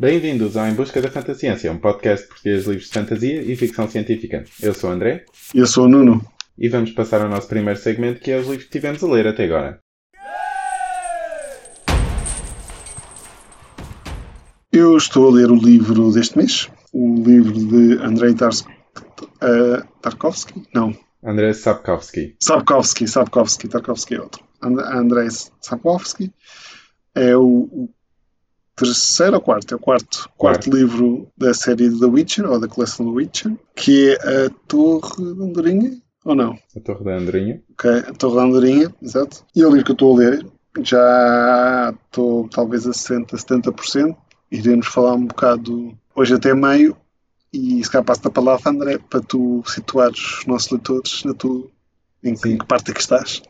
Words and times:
Bem-vindos 0.00 0.56
ao 0.56 0.66
Em 0.66 0.72
Busca 0.72 1.02
da 1.02 1.10
Fantasciência, 1.10 1.70
um 1.70 1.76
podcast 1.76 2.26
português 2.26 2.64
de 2.64 2.70
livros 2.70 2.86
de 2.86 2.94
fantasia 2.94 3.42
e 3.42 3.54
ficção 3.54 3.86
científica. 3.86 4.46
Eu 4.62 4.72
sou 4.72 4.88
o 4.88 4.92
André. 4.94 5.26
Eu 5.54 5.66
sou 5.66 5.84
o 5.84 5.88
Nuno. 5.90 6.24
E 6.56 6.70
vamos 6.70 6.92
passar 6.92 7.20
ao 7.20 7.28
nosso 7.28 7.46
primeiro 7.46 7.78
segmento, 7.78 8.18
que 8.18 8.30
é 8.30 8.38
os 8.38 8.46
livros 8.46 8.64
que 8.64 8.70
tivemos 8.70 9.04
a 9.04 9.06
ler 9.06 9.26
até 9.26 9.44
agora. 9.44 9.78
Eu 14.72 14.96
estou 14.96 15.28
a 15.28 15.32
ler 15.32 15.50
o 15.50 15.56
livro 15.56 16.10
deste 16.10 16.38
mês, 16.38 16.70
o 16.94 17.16
livro 17.16 17.52
de 17.52 18.02
Andrei 18.02 18.32
Tars... 18.32 18.62
uh, 18.62 19.86
Tarkovsky? 20.00 20.62
Não. 20.74 20.96
Andrei 21.22 21.52
Sapkowski. 21.52 22.36
Sapkowski, 22.40 23.06
Sapkowski, 23.06 23.68
Tarkovsky 23.68 24.14
é 24.14 24.20
outro. 24.22 24.42
And 24.62 24.80
Andrei 24.80 25.28
Sapkowski 25.60 26.32
é 27.14 27.36
o, 27.36 27.42
o, 27.42 27.90
terceiro 28.84 29.36
ou 29.36 29.40
quarto? 29.40 29.72
É 29.72 29.76
o 29.76 29.80
quarto, 29.80 30.28
quarto, 30.36 30.70
livro 30.70 31.28
da 31.36 31.54
série 31.54 31.90
The 31.90 32.06
Witcher, 32.06 32.50
ou 32.50 32.58
da 32.58 32.68
coleção 32.68 33.06
The 33.06 33.12
Witcher, 33.12 33.52
que 33.74 34.16
é 34.20 34.46
a 34.46 34.50
Torre 34.66 35.34
da 35.34 35.44
Andorinha, 35.44 35.98
ou 36.24 36.34
não? 36.34 36.58
A 36.76 36.80
Torre 36.80 37.04
da 37.04 37.16
Andorinha. 37.16 37.62
Ok, 37.72 37.90
a 37.90 38.12
Torre 38.12 38.36
da 38.36 38.42
Andorinha, 38.42 38.94
exato. 39.02 39.44
E 39.54 39.62
é 39.62 39.66
o 39.66 39.70
livro 39.70 39.84
que 39.84 39.90
eu 39.92 39.94
estou 39.94 40.14
a 40.14 40.18
ler. 40.18 40.46
Já 40.82 41.94
estou 42.06 42.48
talvez 42.48 42.86
a 42.86 42.90
60%, 42.90 43.30
70% 43.30 44.16
iremos 44.50 44.86
falar 44.86 45.14
um 45.14 45.26
bocado 45.26 45.96
hoje 46.14 46.34
até 46.34 46.54
meio 46.54 46.96
e 47.52 47.82
se 47.82 47.90
calhar 47.90 48.04
passo 48.04 48.26
a 48.26 48.30
palavra, 48.30 48.70
André, 48.70 48.98
para 48.98 49.20
tu 49.20 49.62
situares 49.66 50.38
os 50.38 50.46
nossos 50.46 50.70
leitores 50.70 51.24
na 51.24 51.34
tua, 51.34 51.68
em, 52.22 52.32
em 52.32 52.58
que 52.58 52.66
parte 52.66 52.90
é 52.90 52.94
que 52.94 53.00
estás. 53.00 53.42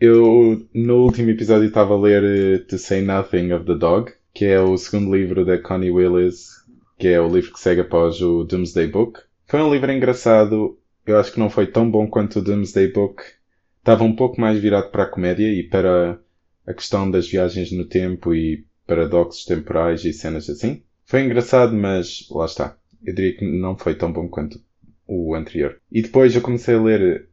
Eu, 0.00 0.66
no 0.74 1.04
último 1.04 1.30
episódio, 1.30 1.68
estava 1.68 1.94
a 1.94 2.00
ler 2.00 2.24
eh, 2.24 2.58
To 2.58 2.78
Say 2.78 3.02
Nothing 3.02 3.52
of 3.52 3.64
the 3.64 3.76
Dog, 3.76 4.12
que 4.36 4.44
é 4.44 4.60
o 4.60 4.76
segundo 4.76 5.16
livro 5.16 5.46
da 5.46 5.56
Connie 5.56 5.90
Willis, 5.90 6.62
que 6.98 7.08
é 7.08 7.18
o 7.18 7.26
livro 7.26 7.54
que 7.54 7.58
segue 7.58 7.80
após 7.80 8.20
o 8.20 8.44
Doomsday 8.44 8.86
Book. 8.86 9.18
Foi 9.46 9.62
um 9.62 9.72
livro 9.72 9.90
engraçado, 9.90 10.78
eu 11.06 11.18
acho 11.18 11.32
que 11.32 11.38
não 11.38 11.48
foi 11.48 11.66
tão 11.66 11.90
bom 11.90 12.06
quanto 12.06 12.38
o 12.40 12.42
Doomsday 12.42 12.92
Book. 12.92 13.22
Estava 13.78 14.04
um 14.04 14.14
pouco 14.14 14.38
mais 14.38 14.60
virado 14.60 14.90
para 14.90 15.04
a 15.04 15.08
comédia 15.08 15.50
e 15.50 15.62
para 15.62 16.20
a 16.66 16.74
questão 16.74 17.10
das 17.10 17.26
viagens 17.26 17.72
no 17.72 17.86
tempo 17.86 18.34
e 18.34 18.66
paradoxos 18.86 19.46
temporais 19.46 20.04
e 20.04 20.12
cenas 20.12 20.50
assim. 20.50 20.82
Foi 21.06 21.22
engraçado, 21.22 21.74
mas 21.74 22.28
lá 22.30 22.44
está. 22.44 22.76
Eu 23.02 23.14
diria 23.14 23.38
que 23.38 23.50
não 23.50 23.74
foi 23.74 23.94
tão 23.94 24.12
bom 24.12 24.28
quanto 24.28 24.60
o 25.08 25.34
anterior. 25.34 25.80
E 25.90 26.02
depois 26.02 26.36
eu 26.36 26.42
comecei 26.42 26.74
a 26.74 26.82
ler 26.82 27.26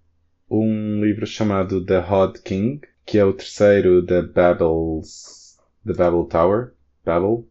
um 0.50 1.04
livro 1.04 1.28
chamado 1.28 1.86
The 1.86 2.00
Hod 2.00 2.40
King, 2.40 2.80
que 3.06 3.18
é 3.18 3.26
o 3.26 3.34
terceiro 3.34 4.02
da 4.02 4.22
Babel's, 4.22 5.58
The 5.86 5.92
Babel 5.92 6.24
Tower. 6.24 6.73
Babel? 7.06 7.48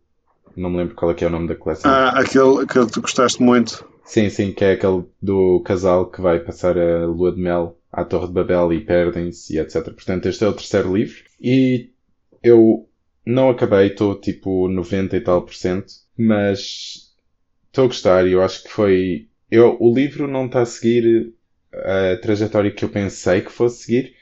Não 0.57 0.71
me 0.71 0.79
lembro 0.79 0.95
qual 0.95 1.11
é 1.11 1.15
que 1.15 1.25
é 1.25 1.27
o 1.27 1.31
nome 1.31 1.49
da 1.49 1.55
coleção. 1.55 1.91
Ah, 1.91 2.21
aquele, 2.21 2.63
aquele 2.63 2.87
que 2.87 2.93
tu 2.93 3.01
gostaste 3.01 3.43
muito. 3.43 3.87
Sim, 4.05 4.29
sim, 4.29 4.53
que 4.53 4.65
é 4.65 4.73
aquele 4.73 5.05
do 5.21 5.61
casal 5.61 6.11
que 6.11 6.21
vai 6.21 6.41
passar 6.41 6.77
a 6.79 7.07
lua 7.07 7.33
de 7.33 7.41
mel 7.41 7.79
à 7.91 8.05
Torre 8.05 8.27
de 8.27 8.33
Babel 8.33 8.73
e 8.73 8.85
perdem-se 8.85 9.55
e 9.55 9.59
etc. 9.59 9.85
Portanto, 9.85 10.27
este 10.27 10.45
é 10.45 10.49
o 10.49 10.53
terceiro 10.53 10.97
livro. 10.97 11.23
E 11.41 11.91
eu 12.43 12.89
não 13.25 13.51
acabei, 13.51 13.89
estou 13.89 14.15
tipo 14.15 14.69
90 14.69 15.17
e 15.17 15.21
tal 15.21 15.43
por 15.43 15.55
cento, 15.55 15.93
mas 16.17 17.13
estou 17.67 17.85
a 17.85 17.87
gostar 17.87 18.27
e 18.27 18.33
eu 18.33 18.43
acho 18.43 18.65
que 18.65 18.71
foi. 18.71 19.29
Eu, 19.51 19.77
o 19.81 19.95
livro 19.95 20.27
não 20.27 20.47
está 20.47 20.63
a 20.63 20.67
seguir 20.67 21.35
a 21.73 22.17
trajetória 22.21 22.71
que 22.71 22.85
eu 22.85 22.89
pensei 22.89 23.41
que 23.41 23.53
fosse 23.53 23.85
seguir, 23.85 24.15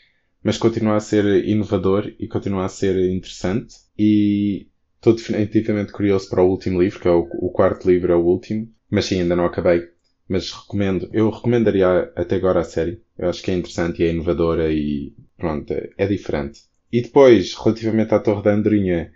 mas 0.43 0.59
continua 0.59 0.97
a 0.97 1.01
ser 1.01 1.25
inovador 1.45 2.13
e 2.19 2.29
continua 2.29 2.65
a 2.67 2.69
ser 2.69 2.97
interessante. 3.11 3.77
E 3.99 4.69
estou 5.01 5.15
definitivamente 5.15 5.93
curioso 5.93 6.29
para 6.29 6.43
o 6.43 6.49
último 6.49 6.81
livro, 6.81 7.01
que 7.01 7.09
é 7.09 7.11
o, 7.11 7.27
o 7.41 7.51
quarto 7.51 7.91
livro, 7.91 8.13
é 8.13 8.17
o 8.17 8.25
último, 8.25 8.69
mas 8.91 9.07
sim, 9.07 9.21
ainda 9.21 9.35
não 9.35 9.47
acabei. 9.47 9.89
Mas 10.29 10.53
recomendo, 10.53 11.09
eu 11.13 11.31
recomendaria 11.31 12.13
até 12.15 12.37
agora 12.37 12.61
a 12.61 12.65
série. 12.65 13.03
Eu 13.19 13.29
acho 13.29 13.43
que 13.43 13.51
é 13.51 13.55
interessante 13.55 14.03
e 14.03 14.07
é 14.07 14.11
inovadora 14.11 14.71
e 14.73 15.13
pronto, 15.37 15.73
é, 15.73 15.91
é 15.97 16.07
diferente. 16.07 16.61
E 16.93 17.03
depois, 17.03 17.55
relativamente 17.55 18.15
à 18.15 18.21
Torre 18.21 18.43
da 18.43 18.53
Andorinha, 18.53 19.13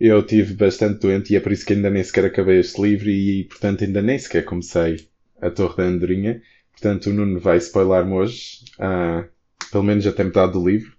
eu 0.00 0.24
tive 0.24 0.54
bastante 0.54 1.00
doente 1.00 1.32
e 1.32 1.36
é 1.36 1.40
por 1.40 1.52
isso 1.52 1.66
que 1.66 1.74
ainda 1.74 1.90
nem 1.90 2.02
sequer 2.02 2.24
acabei 2.24 2.58
este 2.60 2.80
livro 2.80 3.08
e, 3.08 3.44
portanto, 3.44 3.84
ainda 3.84 4.00
nem 4.02 4.18
sequer 4.18 4.44
comecei 4.44 5.08
a 5.40 5.50
Torre 5.50 5.76
da 5.76 5.84
Andorinha. 5.84 6.42
Portanto, 6.72 7.10
o 7.10 7.12
Nuno 7.12 7.38
vai 7.38 7.58
spoiler-me 7.58 8.14
hoje, 8.14 8.64
ah, 8.78 9.28
pelo 9.70 9.84
menos 9.84 10.06
até 10.06 10.24
metade 10.24 10.52
do 10.52 10.68
livro. 10.68 10.97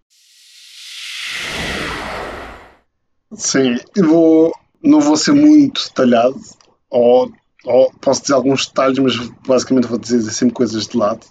Sim, 3.34 3.78
eu 3.96 4.08
vou, 4.08 4.54
não 4.84 5.00
vou 5.00 5.16
ser 5.16 5.34
muito 5.34 5.84
detalhado, 5.88 6.40
ou, 6.90 7.32
ou 7.66 7.92
posso 8.02 8.22
dizer 8.22 8.34
alguns 8.34 8.68
detalhes, 8.68 9.00
mas 9.00 9.18
basicamente 9.48 9.88
vou 9.88 10.00
dizer 10.00 10.22
sempre 10.32 10.56
coisas 10.56 10.88
de 10.88 10.98
lado, 10.98 11.26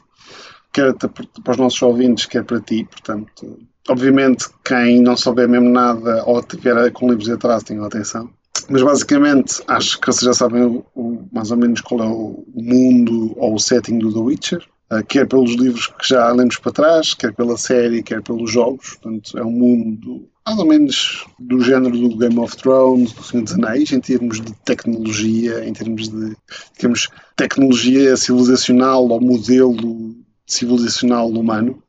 quer 0.73 0.95
para 0.95 1.53
os 1.53 1.57
nossos 1.57 1.83
ouvintes, 1.83 2.27
quer 2.27 2.45
para 2.45 2.61
ti, 2.61 2.85
portanto 2.85 3.59
Obviamente, 3.89 4.47
quem 4.63 5.01
não 5.01 5.17
souber 5.17 5.49
mesmo 5.49 5.71
nada 5.71 6.23
ou 6.27 6.43
tiver 6.43 6.91
com 6.93 7.09
livros 7.09 7.25
de 7.25 7.33
atraso, 7.33 7.65
tenham 7.65 7.85
atenção. 7.85 8.29
Mas 8.69 8.83
basicamente, 8.83 9.63
acho 9.67 9.99
que 9.99 10.07
vocês 10.07 10.25
já 10.25 10.35
sabem 10.35 10.63
o, 10.63 10.85
o, 10.95 11.27
mais 11.33 11.51
ou 11.51 11.57
menos 11.57 11.81
qual 11.81 12.03
é 12.03 12.07
o 12.07 12.45
mundo 12.55 13.33
ou 13.39 13.55
o 13.55 13.59
setting 13.59 13.99
do 13.99 14.13
The 14.13 14.19
Witcher. 14.19 14.69
Uh, 14.91 15.05
quer 15.07 15.29
pelos 15.29 15.53
livros 15.53 15.87
que 15.87 16.09
já 16.09 16.31
lemos 16.33 16.57
para 16.57 16.73
trás, 16.73 17.13
quer 17.13 17.35
pela 17.35 17.59
série, 17.59 18.03
quer 18.03 18.23
pelos 18.23 18.51
jogos. 18.51 18.95
Portanto, 18.95 19.37
é 19.39 19.45
um 19.45 19.51
mundo 19.51 20.29
mais 20.49 20.59
ou 20.59 20.67
menos 20.67 21.27
do 21.39 21.61
género 21.61 21.95
do 22.09 22.17
Game 22.17 22.39
of 22.39 22.57
Thrones, 22.57 23.13
do 23.13 23.23
Senhor 23.23 23.45
dos 23.45 23.53
Anéis, 23.53 23.93
em 23.93 24.01
termos 24.01 24.41
de 24.41 24.51
tecnologia, 24.65 25.63
em 25.69 25.75
termos 25.75 26.09
de 26.09 26.35
digamos, 26.75 27.11
tecnologia 27.37 28.17
civilizacional 28.17 29.07
ou 29.07 29.21
modelo 29.21 30.17
civilizacional 30.47 31.29
humano. 31.29 31.83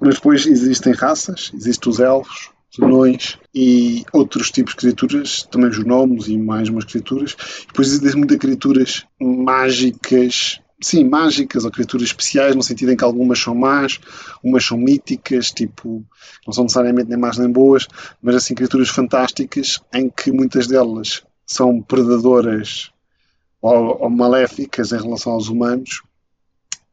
Mas 0.00 0.14
depois 0.14 0.46
existem 0.46 0.94
raças, 0.94 1.50
existem 1.54 1.92
os 1.92 2.00
elfos, 2.00 2.50
os 2.72 2.82
anões 2.82 3.38
e 3.54 4.02
outros 4.14 4.50
tipos 4.50 4.72
de 4.72 4.78
criaturas, 4.78 5.42
também 5.42 5.68
os 5.68 5.78
gnomos 5.78 6.26
e 6.26 6.38
mais 6.38 6.70
umas 6.70 6.84
criaturas. 6.84 7.36
Depois 7.66 7.88
existem 7.88 8.16
muitas 8.16 8.38
criaturas 8.38 9.04
mágicas, 9.20 10.58
sim, 10.80 11.04
mágicas 11.04 11.64
ou 11.64 11.70
criaturas 11.70 12.08
especiais, 12.08 12.56
no 12.56 12.62
sentido 12.62 12.92
em 12.92 12.96
que 12.96 13.04
algumas 13.04 13.38
são 13.38 13.54
más, 13.54 14.00
umas 14.42 14.64
são 14.64 14.78
míticas, 14.78 15.50
tipo, 15.50 16.04
não 16.46 16.52
são 16.52 16.64
necessariamente 16.64 17.08
nem 17.08 17.18
más 17.18 17.36
nem 17.36 17.50
boas, 17.50 17.86
mas 18.22 18.34
assim, 18.36 18.54
criaturas 18.54 18.88
fantásticas 18.88 19.80
em 19.92 20.08
que 20.08 20.32
muitas 20.32 20.66
delas 20.66 21.22
são 21.46 21.82
predadoras 21.82 22.90
ou, 23.60 24.02
ou 24.02 24.10
maléficas 24.10 24.92
em 24.92 25.00
relação 25.00 25.32
aos 25.32 25.48
humanos. 25.48 26.02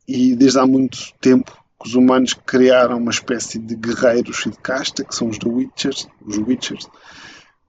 E 0.08 0.36
desde 0.36 0.60
há 0.60 0.66
muito 0.66 0.98
tempo 1.20 1.52
que 1.82 1.88
os 1.88 1.96
humanos 1.96 2.34
criaram 2.34 2.98
uma 2.98 3.12
espécie 3.12 3.60
de 3.60 3.76
guerreiros 3.76 4.46
e 4.46 4.50
de 4.50 4.58
casta, 4.58 5.04
que 5.04 5.16
são 5.16 5.30
os 5.30 5.38
The 5.38 5.48
Witchers, 5.48 6.08
os 6.26 6.38
Witchers, 6.38 6.88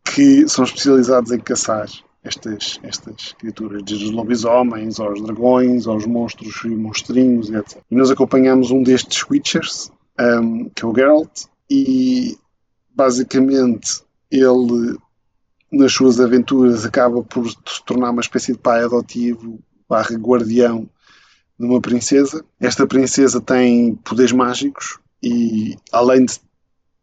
que 0.05 0.49
são 0.49 0.65
especializados 0.65 1.31
em 1.31 1.39
caçar 1.39 1.89
estas, 2.23 2.79
estas 2.83 3.33
criaturas, 3.33 3.83
desde 3.83 4.07
os 4.07 4.11
lobisomens, 4.11 4.99
aos 4.99 5.23
dragões, 5.23 5.87
aos 5.87 6.05
monstros 6.07 6.63
e 6.65 6.69
monstrinhos, 6.69 7.51
etc. 7.51 7.81
E 7.91 7.95
nós 7.95 8.11
acompanhamos 8.11 8.71
um 8.71 8.83
destes 8.83 9.25
Witchers, 9.29 9.91
um, 10.19 10.69
que 10.71 10.85
é 10.85 10.87
o 10.87 10.95
Geralt, 10.95 11.45
e 11.71 12.37
basicamente 12.95 14.03
ele, 14.31 14.97
nas 15.71 15.93
suas 15.93 16.21
aventuras, 16.21 16.85
acaba 16.85 17.23
por 17.23 17.49
se 17.49 17.85
tornar 17.87 18.11
uma 18.11 18.21
espécie 18.21 18.53
de 18.53 18.59
pai 18.59 18.83
adotivo 18.83 19.59
barra 19.89 20.17
guardião 20.17 20.89
de 21.59 21.67
uma 21.67 21.81
princesa. 21.81 22.45
Esta 22.61 22.87
princesa 22.87 23.41
tem 23.41 23.95
poderes 23.95 24.33
mágicos 24.33 24.99
e, 25.23 25.77
além 25.93 26.25
de 26.25 26.39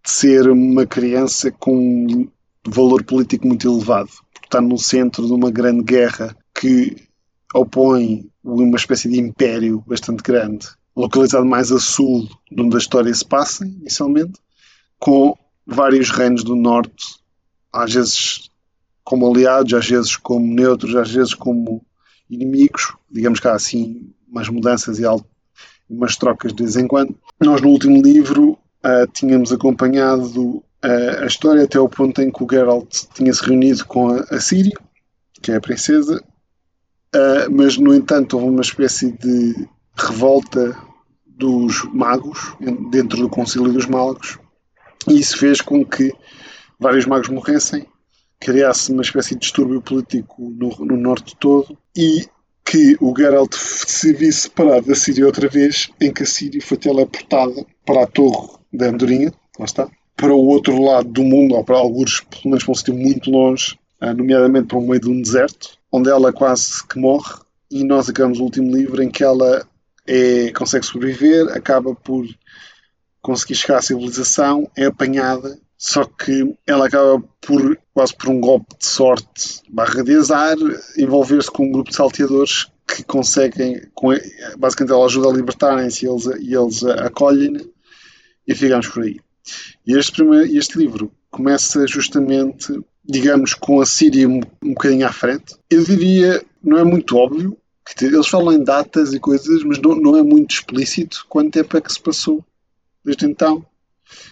ser 0.03 0.49
uma 0.49 0.85
criança 0.85 1.51
com 1.51 2.27
valor 2.67 3.03
político 3.03 3.47
muito 3.47 3.67
elevado, 3.67 4.11
está 4.55 4.61
no 4.61 4.77
centro 4.77 5.25
de 5.25 5.33
uma 5.33 5.51
grande 5.51 5.83
guerra 5.83 6.35
que 6.53 6.96
opõe 7.53 8.29
uma 8.41 8.78
espécie 8.78 9.09
de 9.09 9.19
império 9.19 9.84
bastante 9.85 10.23
grande, 10.23 10.67
localizado 10.96 11.46
mais 11.46 11.72
a 11.72 11.79
sul 11.79 12.29
de 12.49 12.61
onde 12.61 12.75
a 12.75 12.79
história 12.79 13.13
se 13.13 13.25
passa, 13.25 13.66
inicialmente, 13.66 14.40
com 14.97 15.37
vários 15.66 16.09
reinos 16.09 16.43
do 16.43 16.55
norte, 16.55 17.17
às 17.72 17.93
vezes 17.93 18.49
como 19.03 19.29
aliados, 19.29 19.73
às 19.73 19.87
vezes 19.87 20.16
como 20.16 20.46
neutros, 20.46 20.96
às 20.96 21.11
vezes 21.11 21.34
como 21.34 21.85
inimigos, 22.29 22.93
digamos 23.11 23.40
que 23.40 23.47
há 23.47 23.53
assim 23.53 24.13
umas 24.28 24.47
mudanças 24.47 24.99
e 24.99 25.03
umas 25.90 26.16
trocas 26.16 26.53
de 26.53 26.63
vez 26.63 26.78
em 26.78 26.87
quando. 26.87 27.16
Nós, 27.41 27.61
no 27.61 27.69
último 27.69 28.02
livro, 28.02 28.52
uh, 28.52 29.07
tínhamos 29.13 29.52
acompanhado 29.52 30.63
uh, 30.85 31.23
a 31.23 31.26
história 31.26 31.64
até 31.64 31.79
o 31.79 31.90
ponto 31.90 32.22
em 32.22 32.32
que 32.32 32.43
o 32.43 32.47
Geralt 32.49 33.05
tinha 33.14 33.34
se 33.34 33.43
reunido 33.43 33.85
com 33.85 34.09
a, 34.09 34.20
a 34.29 34.40
Ciri, 34.40 34.72
que 35.41 35.52
é 35.52 35.55
a 35.55 35.61
princesa, 35.61 36.23
uh, 37.16 37.52
mas, 37.52 37.78
no 37.78 37.93
entanto, 37.93 38.37
houve 38.37 38.49
uma 38.49 38.61
espécie 38.61 39.11
de 39.11 39.67
revolta 39.97 40.78
dos 41.26 41.84
magos 41.93 42.55
dentro 42.90 43.17
do 43.17 43.29
Concílio 43.29 43.73
dos 43.73 43.85
Magos, 43.85 44.37
e 45.08 45.20
isso 45.20 45.37
fez 45.37 45.61
com 45.61 45.85
que 45.85 46.14
vários 46.79 47.05
magos 47.05 47.29
morressem, 47.29 47.85
criasse 48.40 48.91
uma 48.91 49.02
espécie 49.02 49.34
de 49.34 49.41
distúrbio 49.41 49.81
político 49.81 50.53
no, 50.58 50.70
no 50.85 50.97
norte 50.97 51.35
todo 51.40 51.78
e 51.96 52.28
que 52.64 52.97
o 52.99 53.14
Geralt 53.16 53.53
se 53.55 54.14
visse 54.14 54.41
separado 54.41 54.88
da 54.88 54.96
Síria 54.96 55.26
outra 55.26 55.47
vez, 55.47 55.90
em 56.02 56.11
que 56.11 56.23
a 56.23 56.26
Síria 56.26 56.61
foi 56.61 56.78
teleportada 56.78 57.66
para 57.85 58.03
a 58.03 58.08
torre 58.08 58.58
da 58.73 58.88
Andorinha, 58.88 59.31
lá 59.59 59.66
está, 59.66 59.88
para 60.16 60.34
o 60.34 60.46
outro 60.47 60.82
lado 60.82 61.09
do 61.09 61.23
mundo, 61.23 61.56
ou 61.56 61.64
para 61.64 61.78
alguns, 61.78 62.22
pelo 62.22 62.46
menos 62.46 62.64
para 62.64 62.72
um 62.72 62.76
sítio 62.76 62.94
muito 62.94 63.29
longe, 63.29 63.78
ah, 64.00 64.14
nomeadamente 64.14 64.67
para 64.67 64.78
o 64.78 64.88
meio 64.88 65.02
de 65.02 65.09
um 65.09 65.22
deserto, 65.22 65.78
onde 65.91 66.09
ela 66.09 66.32
quase 66.32 66.85
que 66.88 67.00
morre, 67.00 67.35
e 67.70 67.84
nós 67.84 68.09
acabamos 68.09 68.40
o 68.40 68.44
último 68.44 68.76
livro 68.76 69.02
em 69.02 69.09
que 69.09 69.23
ela 69.23 69.67
é, 70.08 70.52
consegue 70.52 70.85
sobreviver, 70.85 71.47
acaba 71.50 71.94
por 71.96 72.26
conseguir 73.22 73.56
chegar 73.56 73.79
à 73.79 73.82
civilização, 73.82 74.70
é 74.78 74.85
apanhada, 74.85 75.58
só 75.78 76.06
que 76.06 76.56
ela 76.66 76.88
acaba 76.88 77.22
por, 77.41 77.78
quase 77.94 78.16
por 78.16 78.29
um 78.29 78.40
golpe 78.40 78.78
de 78.78 78.85
sorte 78.85 79.62
barra 79.70 80.03
de 80.03 80.16
azar, 80.16 80.56
envolver-se 80.97 81.52
com 81.52 81.66
um 81.66 81.72
grupo 81.72 81.90
de 81.90 81.96
salteadores 81.96 82.67
que 82.88 83.03
conseguem, 83.03 83.82
basicamente 84.58 84.94
ela 84.94 85.06
ajuda 85.06 85.29
a 85.29 85.34
libertarem-se 85.34 86.06
e 86.06 86.09
eles, 86.09 86.26
e 86.40 86.56
eles 86.56 86.84
acolhem 86.84 87.58
e 88.47 88.56
ficamos 88.56 88.88
por 88.88 89.03
aí. 89.03 89.20
E 89.85 89.97
este, 89.97 90.11
primeiro, 90.11 90.57
este 90.57 90.77
livro 90.77 91.11
começa 91.29 91.85
justamente, 91.87 92.79
digamos, 93.03 93.53
com 93.53 93.81
a 93.81 93.85
Síria 93.85 94.27
um, 94.27 94.41
um 94.63 94.73
bocadinho 94.73 95.05
à 95.05 95.11
frente. 95.11 95.55
Eu 95.69 95.83
diria, 95.83 96.43
não 96.63 96.77
é 96.77 96.83
muito 96.83 97.17
óbvio, 97.17 97.57
eles 98.01 98.27
falam 98.27 98.53
em 98.53 98.63
datas 98.63 99.13
e 99.13 99.19
coisas, 99.19 99.63
mas 99.63 99.79
não, 99.79 99.95
não 99.95 100.17
é 100.17 100.23
muito 100.23 100.55
explícito 100.55 101.25
quanto 101.29 101.51
tempo 101.51 101.77
é 101.77 101.81
que 101.81 101.93
se 101.93 102.01
passou 102.01 102.43
desde 103.03 103.25
então. 103.25 103.63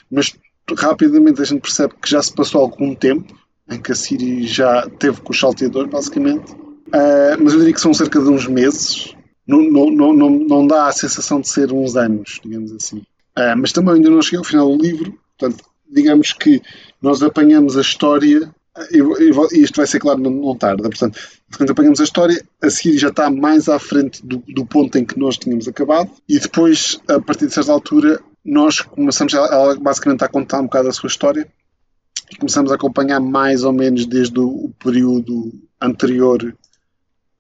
Mas 0.10 0.34
rapidamente 0.78 1.42
a 1.42 1.46
gente 1.46 1.62
percebe 1.62 1.94
que 2.02 2.10
já 2.10 2.22
se 2.22 2.34
passou 2.34 2.62
algum 2.62 2.96
tempo 2.96 3.38
em 3.70 3.80
que 3.80 3.92
a 3.92 3.96
Síria 3.96 4.48
já 4.48 4.90
teve 4.90 5.22
com 5.22 5.32
os 5.32 5.40
salteadores, 5.40 5.92
basicamente. 5.92 6.52
Uh, 6.52 7.42
mas 7.42 7.54
eu 7.54 7.60
diria 7.60 7.74
que 7.74 7.82
são 7.82 7.94
cerca 7.94 8.20
de 8.20 8.30
uns 8.30 8.48
meses. 8.48 9.16
Não, 9.48 9.62
não, 9.62 10.14
não, 10.14 10.30
não 10.30 10.68
dá 10.68 10.88
a 10.88 10.92
sensação 10.92 11.40
de 11.40 11.50
ser 11.50 11.72
uns 11.72 11.96
anos, 11.96 12.40
digamos 12.44 12.72
assim. 12.72 13.04
Uh, 13.38 13.58
mas 13.58 13.72
também 13.72 13.96
ainda 13.96 14.10
não 14.10 14.22
cheguei 14.22 14.40
ao 14.40 14.44
final 14.44 14.76
do 14.76 14.82
livro. 14.82 15.20
Portanto, 15.38 15.64
digamos 15.90 16.34
que 16.34 16.62
nós 17.02 17.22
apanhamos 17.22 17.78
a 17.78 17.82
história 17.82 18.54
e 18.92 19.62
isto 19.62 19.78
vai 19.78 19.86
ser 19.86 20.00
claro 20.00 20.20
não 20.20 20.56
tarda, 20.56 20.90
portanto, 20.90 21.20
quando 21.56 21.72
apanhamos 21.72 22.02
a 22.02 22.04
história, 22.04 22.44
a 22.62 22.70
seguir 22.70 22.98
já 22.98 23.10
está 23.10 23.30
mais 23.30 23.70
à 23.70 23.78
frente 23.78 24.26
do, 24.26 24.38
do, 24.48 24.66
ponto 24.66 24.98
em 24.98 25.06
que 25.06 25.20
nós 25.20 25.38
tínhamos 25.38 25.68
acabado, 25.68 26.10
e 26.28 26.40
depois, 26.40 27.00
a 27.08 27.20
partir 27.20 27.46
de 27.48 27.54
certa 27.54 27.72
altura, 27.72 28.20
nós 28.44 28.82
começamos, 28.82 29.34
ela 29.34 29.76
basicamente 29.76 30.24
a 30.24 30.28
contar 30.28 30.60
um 30.60 30.64
bocado 30.64 30.90
a 30.90 30.92
sua 30.92 31.08
história, 31.08 31.48
e 32.32 32.36
começamos 32.36 32.72
a 32.72 32.76
acompanhar 32.76 33.20
mais 33.20 33.64
ou 33.64 33.72
menos 33.72 34.08
desde 34.08 34.40
o, 34.40 34.72
período 34.84 35.54
anterior 35.80 36.56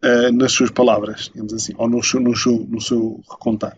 uh, 0.03 0.31
nas 0.31 0.51
suas 0.51 0.69
palavras, 0.69 1.31
digamos 1.33 1.53
assim, 1.53 1.73
ou 1.77 1.89
no 1.89 1.97
no 1.97 2.37
seu, 2.37 2.67
no 2.69 2.79
seu 2.79 3.21
recontar. 3.27 3.75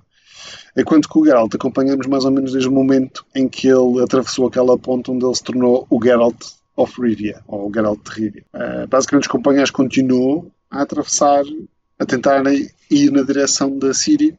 Enquanto 0.77 1.07
que 1.07 1.18
o 1.18 1.25
Geralt 1.25 1.56
acompanhamos 1.56 2.06
mais 2.06 2.25
ou 2.25 2.31
menos 2.31 2.51
desde 2.51 2.68
o 2.68 2.72
momento 2.72 3.25
em 3.33 3.48
que 3.48 3.68
ele 3.68 4.04
atravessou 4.04 4.48
aquela 4.48 4.77
ponte 4.77 5.10
onde 5.10 5.25
ele 5.25 5.36
se 5.36 5.44
tornou 5.44 5.88
o 5.89 6.04
Geralt 6.04 6.38
of 6.75 7.01
Rivia, 7.01 7.42
ou 7.48 7.72
Geralt 7.74 8.04
de 8.04 8.22
Rivia. 8.22 8.45
Uh, 8.54 8.88
basicamente, 8.88 9.24
os 9.24 9.31
companheiros 9.31 9.72
continuam 9.72 10.51
a 10.69 10.81
atravessar, 10.81 11.44
a 11.98 12.06
tentar 12.06 12.44
ir 12.92 13.12
na 13.12 13.22
direção 13.24 13.77
da 13.77 13.94
Síria. 13.94 14.38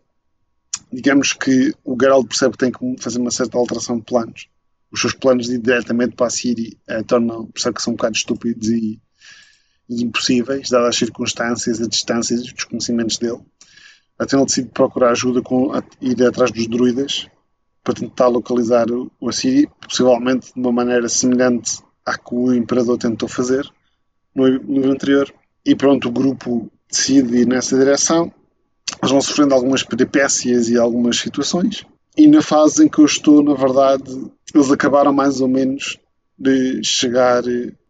Digamos 0.93 1.33
que 1.33 1.75
o 1.83 1.97
Geralt 1.99 2.29
percebe 2.29 2.53
que 2.53 2.59
tem 2.59 2.71
que 2.71 3.03
fazer 3.03 3.19
uma 3.19 3.31
certa 3.31 3.57
alteração 3.57 3.97
de 3.97 4.03
planos. 4.03 4.49
Os 4.93 5.01
seus 5.01 5.15
planos 5.15 5.47
de 5.47 5.55
ir 5.55 5.59
diretamente 5.59 6.15
para 6.15 6.27
a 6.27 6.31
Síria 6.31 6.77
uh, 6.91 7.03
tornam, 7.05 7.47
percebe 7.47 7.77
que 7.77 7.83
são 7.83 7.95
um 7.95 7.97
bocado 7.97 8.15
estúpidos 8.15 8.69
e, 8.69 9.01
e 9.89 10.03
impossíveis, 10.03 10.69
dadas 10.69 10.89
as 10.89 10.97
circunstâncias, 10.97 11.81
as 11.81 11.89
distâncias 11.89 12.41
e 12.41 12.45
os 12.45 12.53
desconhecimentos 12.53 13.17
dele. 13.17 13.41
Até 14.19 14.37
ele 14.37 14.47
decide 14.47 14.69
procurar 14.69 15.11
ajuda 15.11 15.43
com 15.43 15.73
a, 15.73 15.83
ir 16.01 16.23
atrás 16.25 16.51
dos 16.51 16.67
druidas 16.67 17.29
para 17.85 17.95
tentar 17.95 18.29
localizar 18.29 18.91
o, 18.91 19.11
o 19.21 19.29
Assiri, 19.29 19.69
possivelmente 19.81 20.53
de 20.53 20.61
uma 20.61 20.73
maneira 20.73 21.09
semelhante 21.09 21.81
à 22.05 22.17
que 22.17 22.35
o 22.35 22.55
Imperador 22.55 22.99
tentou 22.99 23.29
fazer 23.29 23.69
no 24.35 24.47
livro 24.47 24.93
anterior. 24.93 25.33
E 25.65 25.75
pronto, 25.75 26.09
o 26.09 26.13
grupo 26.13 26.71
decide 26.91 27.39
ir 27.39 27.47
nessa 27.47 27.77
direção. 27.77 28.33
Eles 29.01 29.11
vão 29.11 29.21
sofrendo 29.21 29.55
algumas 29.55 29.83
peripécias 29.83 30.69
e 30.69 30.79
algumas 30.79 31.19
situações. 31.19 31.85
E 32.17 32.27
na 32.27 32.41
fase 32.41 32.85
em 32.85 32.89
que 32.89 33.01
eu 33.01 33.05
estou, 33.05 33.43
na 33.43 33.55
verdade, 33.55 34.31
eles 34.55 34.71
acabaram 34.71 35.13
mais 35.13 35.41
ou 35.41 35.49
menos 35.49 35.99
de 36.39 36.83
chegar 36.83 37.43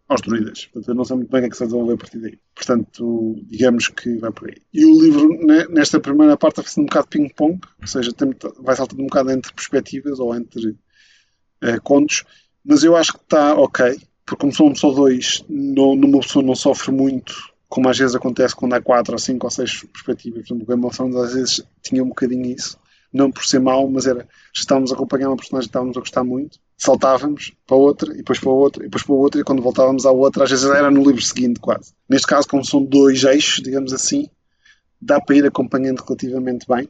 aos 0.08 0.20
druidas. 0.20 0.66
Portanto, 0.66 0.88
eu 0.88 0.94
não 0.94 1.04
sei 1.04 1.16
muito 1.16 1.30
bem 1.30 1.40
o 1.40 1.42
que 1.42 1.46
é 1.46 1.50
que 1.50 1.56
se 1.56 1.64
desenvolver 1.64 1.94
a 1.94 1.96
partir 1.96 2.18
daí. 2.18 2.38
Portanto, 2.54 3.36
digamos 3.44 3.88
que 3.88 4.16
vai 4.18 4.30
por 4.30 4.48
aí. 4.48 4.56
E 4.72 4.84
o 4.84 5.02
livro, 5.02 5.28
nesta 5.70 6.00
primeira 6.00 6.36
parte, 6.36 6.56
vai 6.56 6.64
fazendo 6.64 6.84
um 6.84 6.86
bocado 6.86 7.08
ping-pong, 7.08 7.60
ou 7.80 7.86
seja, 7.86 8.12
vai 8.60 8.76
saltando 8.76 9.02
um 9.02 9.06
bocado 9.06 9.30
entre 9.30 9.52
perspectivas 9.52 10.18
ou 10.18 10.34
entre 10.34 10.68
uh, 10.70 11.82
contos, 11.82 12.24
mas 12.64 12.84
eu 12.84 12.96
acho 12.96 13.12
que 13.14 13.20
está 13.20 13.54
ok, 13.54 13.98
porque 14.24 14.40
como 14.40 14.52
são 14.52 14.74
só 14.74 14.90
dois, 14.90 15.44
não, 15.48 15.96
numa 15.96 16.20
pessoa 16.20 16.44
não 16.44 16.54
sofre 16.54 16.92
muito, 16.92 17.34
como 17.68 17.88
às 17.88 17.98
vezes 17.98 18.14
acontece 18.14 18.54
quando 18.54 18.74
há 18.74 18.80
quatro 18.80 19.12
ou 19.12 19.18
cinco 19.18 19.46
ou 19.46 19.50
seis 19.50 19.82
perspectivas. 19.84 20.46
Por 20.46 20.54
exemplo, 20.54 20.64
o 20.64 20.66
Game 20.66 20.86
of 20.86 20.96
Thrones 20.96 21.16
às 21.16 21.34
vezes 21.34 21.66
tinha 21.82 22.02
um 22.02 22.08
bocadinho 22.08 22.46
isso 22.46 22.78
não 23.12 23.30
por 23.30 23.44
ser 23.44 23.60
mau, 23.60 23.88
mas 23.88 24.06
era 24.06 24.28
estávamos 24.54 24.92
a 24.92 24.94
acompanhar 24.94 25.28
uma 25.28 25.36
personagem 25.36 25.66
que 25.66 25.70
estávamos 25.70 25.96
a 25.96 26.00
gostar 26.00 26.24
muito, 26.24 26.58
saltávamos 26.76 27.52
para 27.66 27.76
outra, 27.76 28.12
e 28.12 28.18
depois 28.18 28.38
para 28.38 28.50
outra, 28.50 28.82
e 28.82 28.86
depois 28.86 29.02
para 29.02 29.14
outra, 29.14 29.40
e 29.40 29.44
quando 29.44 29.62
voltávamos 29.62 30.04
à 30.04 30.10
outra, 30.10 30.44
às 30.44 30.50
vezes 30.50 30.64
era 30.66 30.90
no 30.90 31.02
livro 31.02 31.22
seguinte 31.22 31.58
quase. 31.58 31.94
Neste 32.08 32.26
caso, 32.26 32.46
como 32.46 32.64
são 32.64 32.82
dois 32.82 33.24
eixos, 33.24 33.62
digamos 33.62 33.92
assim, 33.92 34.28
dá 35.00 35.20
para 35.20 35.36
ir 35.36 35.46
acompanhando 35.46 36.02
relativamente 36.02 36.66
bem, 36.68 36.88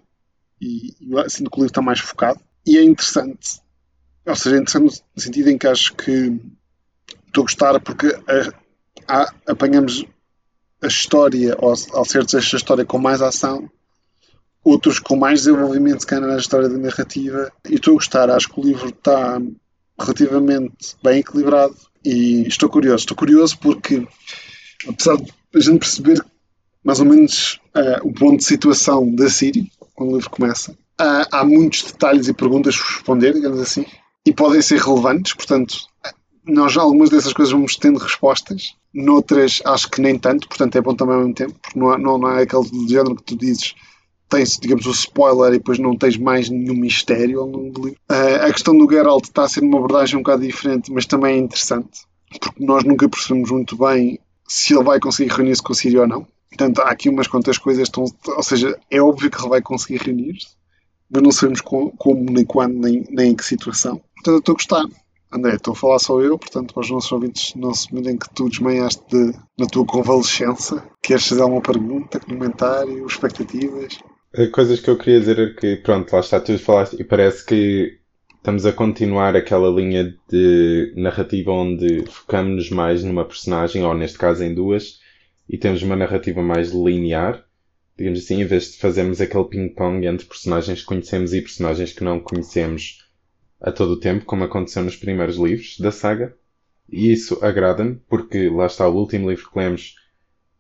e, 0.61 0.95
e 1.01 1.31
sendo 1.31 1.51
que 1.51 1.57
o 1.57 1.61
livro 1.61 1.71
está 1.71 1.83
mais 1.83 2.01
focado, 2.01 2.41
e 2.67 2.77
é 2.77 2.83
interessante. 2.83 3.61
Ou 4.27 4.35
seja, 4.35 4.57
é 4.57 4.59
interessante 4.59 5.03
no 5.15 5.23
sentido 5.23 5.51
em 5.51 5.59
que 5.59 5.69
acho 5.69 5.95
que 5.95 6.41
estou 7.27 7.43
a 7.43 7.45
gostar 7.45 7.81
porque 7.81 8.09
a, 9.09 9.23
a, 9.23 9.35
apanhamos 9.47 10.05
a 10.83 10.89
história, 10.89 11.57
ou 11.59 11.77
certos 12.05 12.33
da 12.33 12.41
história 12.41 12.85
com 12.85 12.99
mais 12.99 13.23
ação, 13.23 13.71
outros 14.65 14.99
com 14.99 15.17
mais 15.17 15.41
desenvolvimento, 15.41 16.01
se 16.01 16.07
calhar, 16.07 16.29
na 16.29 16.37
história 16.37 16.69
da 16.69 16.77
narrativa. 16.77 17.53
E 17.69 17.77
estou 17.77 17.93
a 17.93 17.97
gostar, 17.97 18.31
acho 18.31 18.49
que 18.49 18.61
o 18.61 18.65
livro 18.65 18.89
está 18.89 19.41
relativamente 19.99 20.97
bem 21.03 21.21
equilibrado 21.21 21.77
e 22.05 22.47
estou 22.47 22.69
curioso. 22.69 23.03
Estou 23.03 23.17
curioso 23.17 23.59
porque, 23.59 24.07
apesar 24.89 25.17
de 25.17 25.33
a 25.55 25.61
gente 25.61 25.79
perceber 25.79 26.25
mais 26.85 27.01
ou 27.01 27.07
menos 27.07 27.61
uh, 27.75 28.07
o 28.07 28.13
ponto 28.13 28.39
de 28.39 28.45
situação 28.45 29.13
da 29.15 29.29
Síria, 29.29 29.65
quando 29.95 30.13
o 30.13 30.17
livro 30.17 30.31
começa, 30.31 30.73
uh, 30.73 31.27
há 31.33 31.45
muitos 31.45 31.83
detalhes 31.83 32.29
e 32.29 32.35
perguntas 32.35 32.77
por 32.77 32.87
responder, 32.87 33.33
digamos 33.35 33.61
assim, 33.61 33.85
e 34.25 34.33
podem 34.33 34.63
ser 34.63 34.81
relevantes, 34.81 35.35
portanto, 35.35 35.77
nós 36.47 36.77
algumas 36.77 37.11
dessas 37.11 37.33
coisas 37.33 37.53
vamos 37.53 37.77
tendo 37.77 37.99
respostas, 37.99 38.75
noutras 38.95 39.61
acho 39.65 39.91
que 39.91 40.01
nem 40.01 40.17
tanto, 40.19 40.49
portanto 40.49 40.77
é 40.77 40.81
bom 40.81 40.95
também 40.95 41.15
ao 41.15 41.21
mesmo 41.21 41.35
tempo, 41.35 41.55
porque 41.61 41.79
não, 41.79 41.93
é, 41.93 41.99
não, 41.99 42.19
não 42.19 42.31
é 42.31 42.43
aquele 42.43 42.89
género 42.89 43.17
que 43.17 43.25
tu 43.25 43.37
dizes 43.37 43.75
tens, 44.29 44.59
digamos, 44.59 44.87
o 44.87 44.91
spoiler 44.91 45.55
e 45.55 45.59
depois 45.59 45.79
não 45.79 45.97
tens 45.97 46.17
mais 46.17 46.49
nenhum 46.49 46.75
mistério 46.75 47.41
ao 47.41 47.47
longo 47.47 47.71
do 47.71 47.83
livro. 47.87 48.01
Uh, 48.11 48.47
a 48.47 48.53
questão 48.53 48.77
do 48.77 48.91
Geralt 48.91 49.25
está 49.25 49.45
a 49.45 49.49
ser 49.49 49.63
uma 49.63 49.79
abordagem 49.79 50.17
um 50.17 50.23
bocado 50.23 50.43
diferente, 50.43 50.93
mas 50.93 51.07
também 51.07 51.35
é 51.35 51.39
interessante, 51.39 52.01
porque 52.41 52.65
nós 52.65 52.85
nunca 52.85 53.09
percebemos 53.09 53.51
muito 53.51 53.77
bem 53.77 54.19
se 54.49 54.75
ele 54.75 54.85
vai 54.85 55.01
conseguir 55.01 55.33
reunir-se 55.33 55.63
com 55.63 55.73
o 55.73 55.77
Sírio 55.77 56.01
ou 56.01 56.07
não. 56.07 56.27
Portanto, 56.49 56.81
há 56.81 56.91
aqui 56.91 57.09
umas 57.09 57.27
quantas 57.27 57.59
coisas, 57.59 57.85
estão, 57.85 58.05
ou 58.27 58.43
seja, 58.43 58.79
é 58.91 59.01
óbvio 59.01 59.31
que 59.31 59.39
ele 59.39 59.49
vai 59.49 59.61
conseguir 59.61 59.99
reunir-se, 59.99 60.57
mas 61.11 61.23
não 61.23 61.31
sabemos 61.31 61.61
como, 61.61 61.93
como, 61.93 62.25
nem 62.31 62.45
quando, 62.45 62.75
nem, 62.75 63.05
nem 63.11 63.33
em 63.33 63.35
que 63.35 63.45
situação. 63.45 64.01
Portanto, 64.15 64.35
eu 64.35 64.39
estou 64.39 64.53
a 64.53 64.57
gostar. 64.57 64.85
André, 65.33 65.57
estou 65.57 65.73
a 65.73 65.77
falar 65.77 65.99
só 65.99 66.21
eu, 66.21 66.39
portanto, 66.39 66.73
para 66.73 66.81
os 66.81 66.91
nossos 66.91 67.11
ouvintes 67.11 67.55
não 67.57 67.75
se 67.75 67.93
mirem 67.93 68.17
que 68.17 68.33
tu 68.33 68.49
desmaiaste 68.49 69.03
de, 69.11 69.33
na 69.59 69.67
tua 69.67 69.85
convalescença. 69.85 70.83
Queres 71.03 71.27
fazer 71.27 71.43
alguma 71.43 71.61
pergunta, 71.61 72.21
comentário, 72.21 73.05
expectativas? 73.07 73.99
Coisas 74.53 74.81
que 74.81 74.91
eu 74.91 74.99
queria 74.99 75.19
dizer 75.19 75.39
é 75.39 75.55
que, 75.55 75.77
pronto, 75.77 76.13
lá 76.13 76.21
está, 76.21 76.39
tu 76.39 76.59
falaste 76.59 77.01
e 77.01 77.05
parece 77.05 77.43
que 77.43 77.99
estamos 78.37 78.67
a 78.67 78.73
continuar 78.73 79.35
aquela 79.35 79.71
linha 79.71 80.15
de 80.29 80.93
narrativa 80.95 81.53
onde 81.53 82.05
focamos-nos 82.05 82.69
mais 82.69 83.03
numa 83.03 83.25
personagem, 83.25 83.83
ou 83.83 83.95
neste 83.95 84.19
caso 84.19 84.45
em 84.45 84.55
duas, 84.55 85.01
e 85.49 85.57
temos 85.57 85.83
uma 85.83 85.97
narrativa 85.97 86.43
mais 86.43 86.71
linear, 86.71 87.47
digamos 87.97 88.19
assim, 88.19 88.43
em 88.43 88.45
vez 88.45 88.73
de 88.73 88.77
fazermos 88.77 89.23
aquele 89.23 89.45
ping-pong 89.45 90.07
entre 90.07 90.27
personagens 90.27 90.81
que 90.81 90.87
conhecemos 90.87 91.33
e 91.33 91.41
personagens 91.41 91.95
que 91.95 92.05
não 92.05 92.21
conhecemos 92.21 93.09
a 93.59 93.73
todo 93.73 93.93
o 93.93 94.01
tempo, 94.01 94.27
como 94.27 94.45
aconteceu 94.45 94.85
nos 94.85 94.97
primeiros 94.97 95.37
livros 95.39 95.79
da 95.81 95.91
saga. 95.91 96.37
E 96.93 97.11
isso 97.11 97.43
agrada-me, 97.43 98.03
porque 98.07 98.51
lá 98.51 98.67
está 98.67 98.87
o 98.87 98.97
último 98.97 99.31
livro 99.31 99.51
que 99.51 99.59
lemos, 99.59 99.97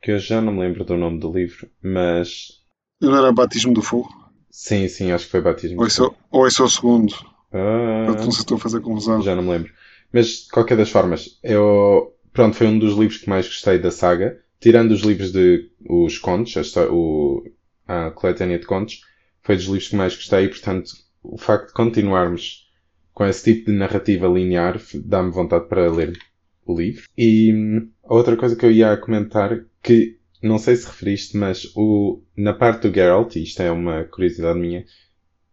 que 0.00 0.12
eu 0.12 0.18
já 0.18 0.40
não 0.40 0.54
me 0.54 0.60
lembro 0.60 0.82
do 0.82 0.96
nome 0.96 1.20
do 1.20 1.30
livro, 1.30 1.68
mas 1.82 2.64
não 3.00 3.16
era 3.16 3.32
Batismo 3.32 3.74
do 3.74 3.82
Fogo? 3.82 4.08
Sim, 4.50 4.88
sim, 4.88 5.10
acho 5.10 5.26
que 5.26 5.30
foi 5.30 5.40
Batismo 5.40 5.80
ou 5.80 5.86
do 5.86 5.92
Fogo. 5.92 6.16
Ou 6.30 6.46
esse 6.46 6.60
é 6.60 6.64
o 6.64 6.68
segundo? 6.68 7.14
Ah, 7.52 8.06
não 8.06 8.18
sei 8.18 8.32
se 8.32 8.38
estou 8.40 8.56
a 8.56 8.60
fazer 8.60 8.80
confusão. 8.80 9.22
Já 9.22 9.34
não 9.34 9.42
me 9.42 9.50
lembro. 9.50 9.72
Mas, 10.12 10.44
de 10.44 10.48
qualquer 10.50 10.76
das 10.76 10.90
formas, 10.90 11.38
eu 11.42 12.14
pronto, 12.32 12.56
foi 12.56 12.66
um 12.66 12.78
dos 12.78 12.96
livros 12.96 13.18
que 13.18 13.28
mais 13.28 13.46
gostei 13.46 13.78
da 13.78 13.90
saga. 13.90 14.38
Tirando 14.60 14.92
os 14.92 15.00
livros 15.00 15.32
de 15.32 15.70
os 15.88 16.18
contos, 16.18 16.56
a, 16.56 16.60
história, 16.60 16.92
o, 16.92 17.44
a 17.86 18.10
coletânea 18.10 18.58
de 18.58 18.66
contos, 18.66 19.02
foi 19.42 19.56
dos 19.56 19.66
livros 19.66 19.88
que 19.88 19.96
mais 19.96 20.14
gostei 20.14 20.44
e, 20.44 20.48
portanto, 20.48 20.92
o 21.22 21.38
facto 21.38 21.68
de 21.68 21.74
continuarmos 21.74 22.70
com 23.12 23.24
esse 23.24 23.44
tipo 23.44 23.70
de 23.70 23.76
narrativa 23.76 24.26
linear 24.26 24.80
dá-me 24.94 25.30
vontade 25.30 25.68
para 25.68 25.90
ler 25.90 26.18
o 26.64 26.78
livro. 26.78 27.04
E 27.16 27.52
hum, 27.52 27.90
a 28.04 28.14
outra 28.14 28.36
coisa 28.36 28.56
que 28.56 28.66
eu 28.66 28.70
ia 28.70 28.96
comentar, 28.96 29.64
que 29.82 30.15
não 30.42 30.58
sei 30.58 30.76
se 30.76 30.86
referiste, 30.86 31.36
mas 31.36 31.70
o, 31.74 32.22
na 32.36 32.52
parte 32.52 32.88
do 32.88 32.94
Geralt, 32.94 33.36
e 33.36 33.42
isto 33.42 33.62
é 33.62 33.70
uma 33.70 34.04
curiosidade 34.04 34.58
minha, 34.58 34.84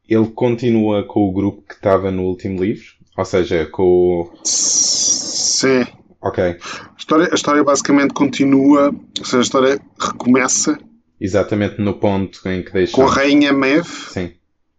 ele 0.07 0.27
continua 0.27 1.05
com 1.05 1.21
o 1.21 1.31
grupo 1.31 1.61
que 1.61 1.75
estava 1.75 2.11
no 2.11 2.23
último 2.23 2.63
livro? 2.63 2.85
Ou 3.17 3.25
seja, 3.25 3.65
com 3.67 3.83
o... 3.83 4.31
Sim. 4.43 5.85
Ok. 6.21 6.43
A 6.43 6.57
história, 6.97 7.29
a 7.31 7.35
história 7.35 7.63
basicamente 7.63 8.13
continua, 8.13 8.93
ou 9.19 9.25
seja, 9.25 9.37
a 9.37 9.41
história 9.41 9.81
recomeça. 9.99 10.77
Exatamente 11.19 11.81
no 11.81 11.93
ponto 11.93 12.47
em 12.47 12.63
que 12.63 12.71
deixou. 12.71 13.03
Com 13.03 13.09
a 13.09 13.13
Rainha 13.13 13.53
Mev. 13.53 13.85
Sim. 13.85 14.31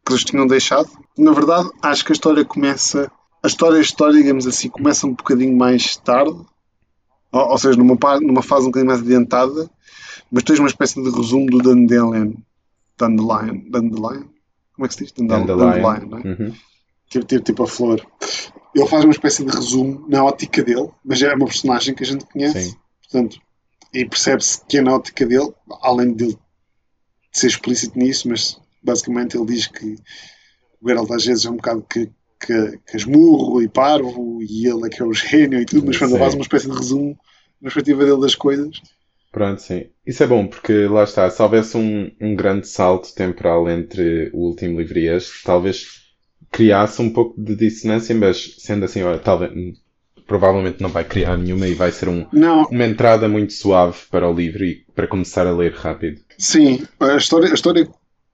Que 0.05 0.13
eles 0.13 0.25
tinham 0.25 0.47
deixado. 0.47 0.89
Na 1.17 1.33
verdade, 1.33 1.69
acho 1.83 2.05
que 2.05 2.13
a 2.13 2.15
história 2.15 2.45
começa. 2.45 3.11
A 3.43 3.47
história, 3.47 3.79
a 3.79 3.83
história, 3.83 4.15
digamos 4.15 4.47
assim, 4.47 4.69
começa 4.69 5.07
um 5.07 5.15
bocadinho 5.15 5.57
mais 5.57 5.97
tarde. 5.97 6.35
Ou, 7.31 7.51
ou 7.51 7.59
seja, 7.59 7.79
numa, 7.79 7.97
numa 8.21 8.43
fase 8.43 8.63
um 8.63 8.71
bocadinho 8.71 8.91
mais 8.91 9.01
adiantada. 9.01 9.71
Mas 10.31 10.43
tens 10.43 10.59
uma 10.59 10.69
espécie 10.69 11.03
de 11.03 11.11
resumo 11.11 11.47
do 11.47 11.59
Dandelion. 11.59 12.33
Dandelion. 12.99 13.71
Dandelion? 13.71 14.25
Como 14.75 14.87
é 14.87 14.89
que 14.89 14.95
se 14.95 15.05
diz? 15.05 15.13
Dandelion. 15.13 15.57
Dandelion, 15.57 16.09
não 16.09 16.19
é? 16.19 16.23
Uhum. 16.23 16.55
Tipo, 17.09 17.27
tipo, 17.27 17.45
tipo 17.45 17.63
a 17.63 17.67
flor. 17.67 18.07
Ele 18.75 18.87
faz 18.89 19.05
uma 19.05 19.13
espécie 19.13 19.45
de 19.45 19.55
resumo 19.55 20.05
na 20.09 20.25
ótica 20.25 20.63
dele, 20.63 20.91
mas 21.05 21.23
é 21.23 21.33
uma 21.33 21.47
personagem 21.47 21.95
que 21.95 22.03
a 22.03 22.07
gente 22.07 22.25
conhece. 22.27 22.71
Sim. 22.71 22.77
Portanto, 23.03 23.39
e 23.93 24.05
percebe-se 24.05 24.65
que 24.67 24.79
é 24.79 24.83
na 24.83 24.95
ótica 24.95 25.25
dele, 25.25 25.53
além 25.81 26.13
de 26.13 26.25
ele 26.25 26.39
ser 27.33 27.47
explícito 27.47 27.97
nisso, 27.97 28.29
mas 28.29 28.61
basicamente 28.83 29.37
ele 29.37 29.47
diz 29.47 29.69
que 29.69 29.97
o 30.81 30.89
Geralt 30.89 31.11
às 31.13 31.25
vezes 31.25 31.45
é 31.45 31.51
um 31.51 31.57
bocado 31.57 31.83
que, 31.89 32.11
que, 32.45 32.79
casmurro 32.87 33.63
e 33.63 33.69
parvo 33.69 34.43
e 34.43 34.67
ele 34.67 34.87
é 34.87 34.91
que 34.91 35.01
é 35.01 35.05
o 35.05 35.13
gênio 35.13 35.61
e 35.61 35.65
tudo, 35.65 35.87
mas 35.87 35.97
quando 35.97 36.19
faz 36.19 36.35
uma 36.35 36.43
espécie 36.43 36.69
de 36.69 36.77
resumo 36.77 37.17
na 37.61 37.71
perspectiva 37.71 38.05
dele 38.05 38.21
das 38.21 38.35
coisas. 38.35 38.81
Pronto, 39.35 39.61
sim. 39.61 39.87
Isso 40.07 40.23
é 40.23 40.29
bom, 40.29 40.47
porque 40.47 40.87
lá 40.87 41.03
está, 41.03 41.29
se 41.29 41.43
houvesse 41.43 41.77
um, 41.77 42.09
um 42.21 42.37
grande 42.37 42.69
salto 42.69 43.13
temporal 43.13 43.69
entre 43.69 44.31
o 44.33 44.47
último 44.47 44.79
livro 44.79 44.97
e 44.97 45.09
este, 45.09 45.43
talvez 45.43 46.05
criasse 46.53 47.03
um 47.03 47.11
pouco 47.11 47.35
de 47.43 47.57
dissonância, 47.57 48.15
mas 48.15 48.55
sendo 48.59 48.85
assim, 48.85 49.01
talvez, 49.25 49.51
provavelmente 50.25 50.81
não 50.81 50.89
vai 50.89 51.05
criar 51.05 51.37
nenhuma 51.37 51.67
e 51.67 51.75
vai 51.75 51.91
ser 51.91 52.09
um, 52.09 52.25
uma 52.71 52.87
entrada 52.87 53.29
muito 53.29 53.53
suave 53.53 53.99
para 54.09 54.31
o 54.31 54.33
livro 54.33 54.65
e 54.65 54.85
para 54.95 55.09
começar 55.09 55.49
a 55.49 55.53
ler 55.53 55.73
rápido. 55.75 56.21
Sim, 56.39 56.87
a 57.01 57.17
história, 57.17 57.51
a 57.51 57.55
história 57.55 57.89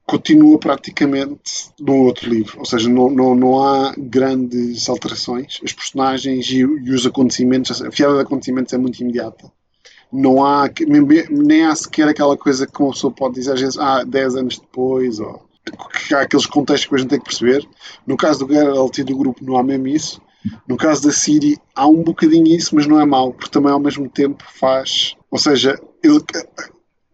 continua 0.05 0.59
praticamente 0.59 1.71
no 1.81 1.95
outro 2.05 2.29
livro, 2.29 2.59
ou 2.59 2.67
seja, 2.67 2.91
não, 2.91 3.09
não, 3.09 3.35
não 3.35 3.65
há 3.65 3.95
grandes 3.97 4.87
alterações. 4.87 5.61
As 5.65 5.73
personagens 5.73 6.51
e, 6.51 6.59
e 6.59 6.93
os 6.93 7.07
acontecimentos, 7.07 7.81
a 7.81 7.91
fiada 7.91 8.17
de 8.17 8.21
acontecimentos 8.21 8.75
é 8.75 8.77
muito 8.77 9.01
imediata. 9.01 9.51
Não 10.13 10.45
há, 10.45 10.69
nem 11.31 11.65
há 11.65 11.75
sequer 11.75 12.09
aquela 12.09 12.37
coisa 12.37 12.67
que 12.67 12.83
uma 12.83 12.93
pessoa 12.93 13.13
pode 13.13 13.35
dizer 13.35 13.53
às 13.53 13.61
vezes, 13.61 13.79
ah, 13.79 14.03
10 14.05 14.37
anos 14.37 14.59
depois, 14.59 15.21
ou 15.21 15.49
que 16.09 16.15
há 16.15 16.23
aqueles 16.23 16.47
contextos 16.47 16.89
que 16.89 16.95
a 16.95 16.99
gente 16.99 17.11
tem 17.11 17.19
que 17.19 17.27
perceber. 17.27 17.69
No 18.07 18.17
caso 18.17 18.45
do 18.45 18.53
Geralt 18.53 18.99
e 18.99 19.05
do 19.05 19.17
grupo 19.17 19.45
não 19.45 19.57
há 19.57 19.63
mesmo 19.63 19.89
isso. 19.89 20.21
No 20.67 20.77
caso 20.77 21.03
da 21.07 21.13
Siri 21.13 21.59
há 21.75 21.87
um 21.87 22.03
bocadinho 22.03 22.47
isso, 22.47 22.75
mas 22.75 22.87
não 22.87 23.01
é 23.01 23.05
mau, 23.05 23.33
porque 23.33 23.51
também 23.51 23.73
ao 23.73 23.81
mesmo 23.81 24.09
tempo 24.09 24.43
faz. 24.59 25.17
Ou 25.31 25.39
seja, 25.39 25.79
ele, 26.03 26.21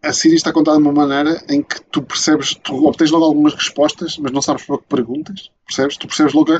a 0.01 0.13
Siri 0.13 0.35
está 0.35 0.53
contada 0.53 0.77
de 0.77 0.83
uma 0.83 0.93
maneira 0.93 1.43
em 1.49 1.61
que 1.61 1.81
tu 1.91 2.01
percebes, 2.01 2.55
tu 2.55 2.87
obtens 2.87 3.11
logo 3.11 3.25
algumas 3.25 3.53
respostas, 3.53 4.17
mas 4.17 4.31
não 4.31 4.41
sabes 4.41 4.65
para 4.65 4.77
que 4.77 4.85
perguntas. 4.85 5.51
Percebes? 5.65 5.97
Tu 5.97 6.07
percebes 6.07 6.33
logo 6.33 6.53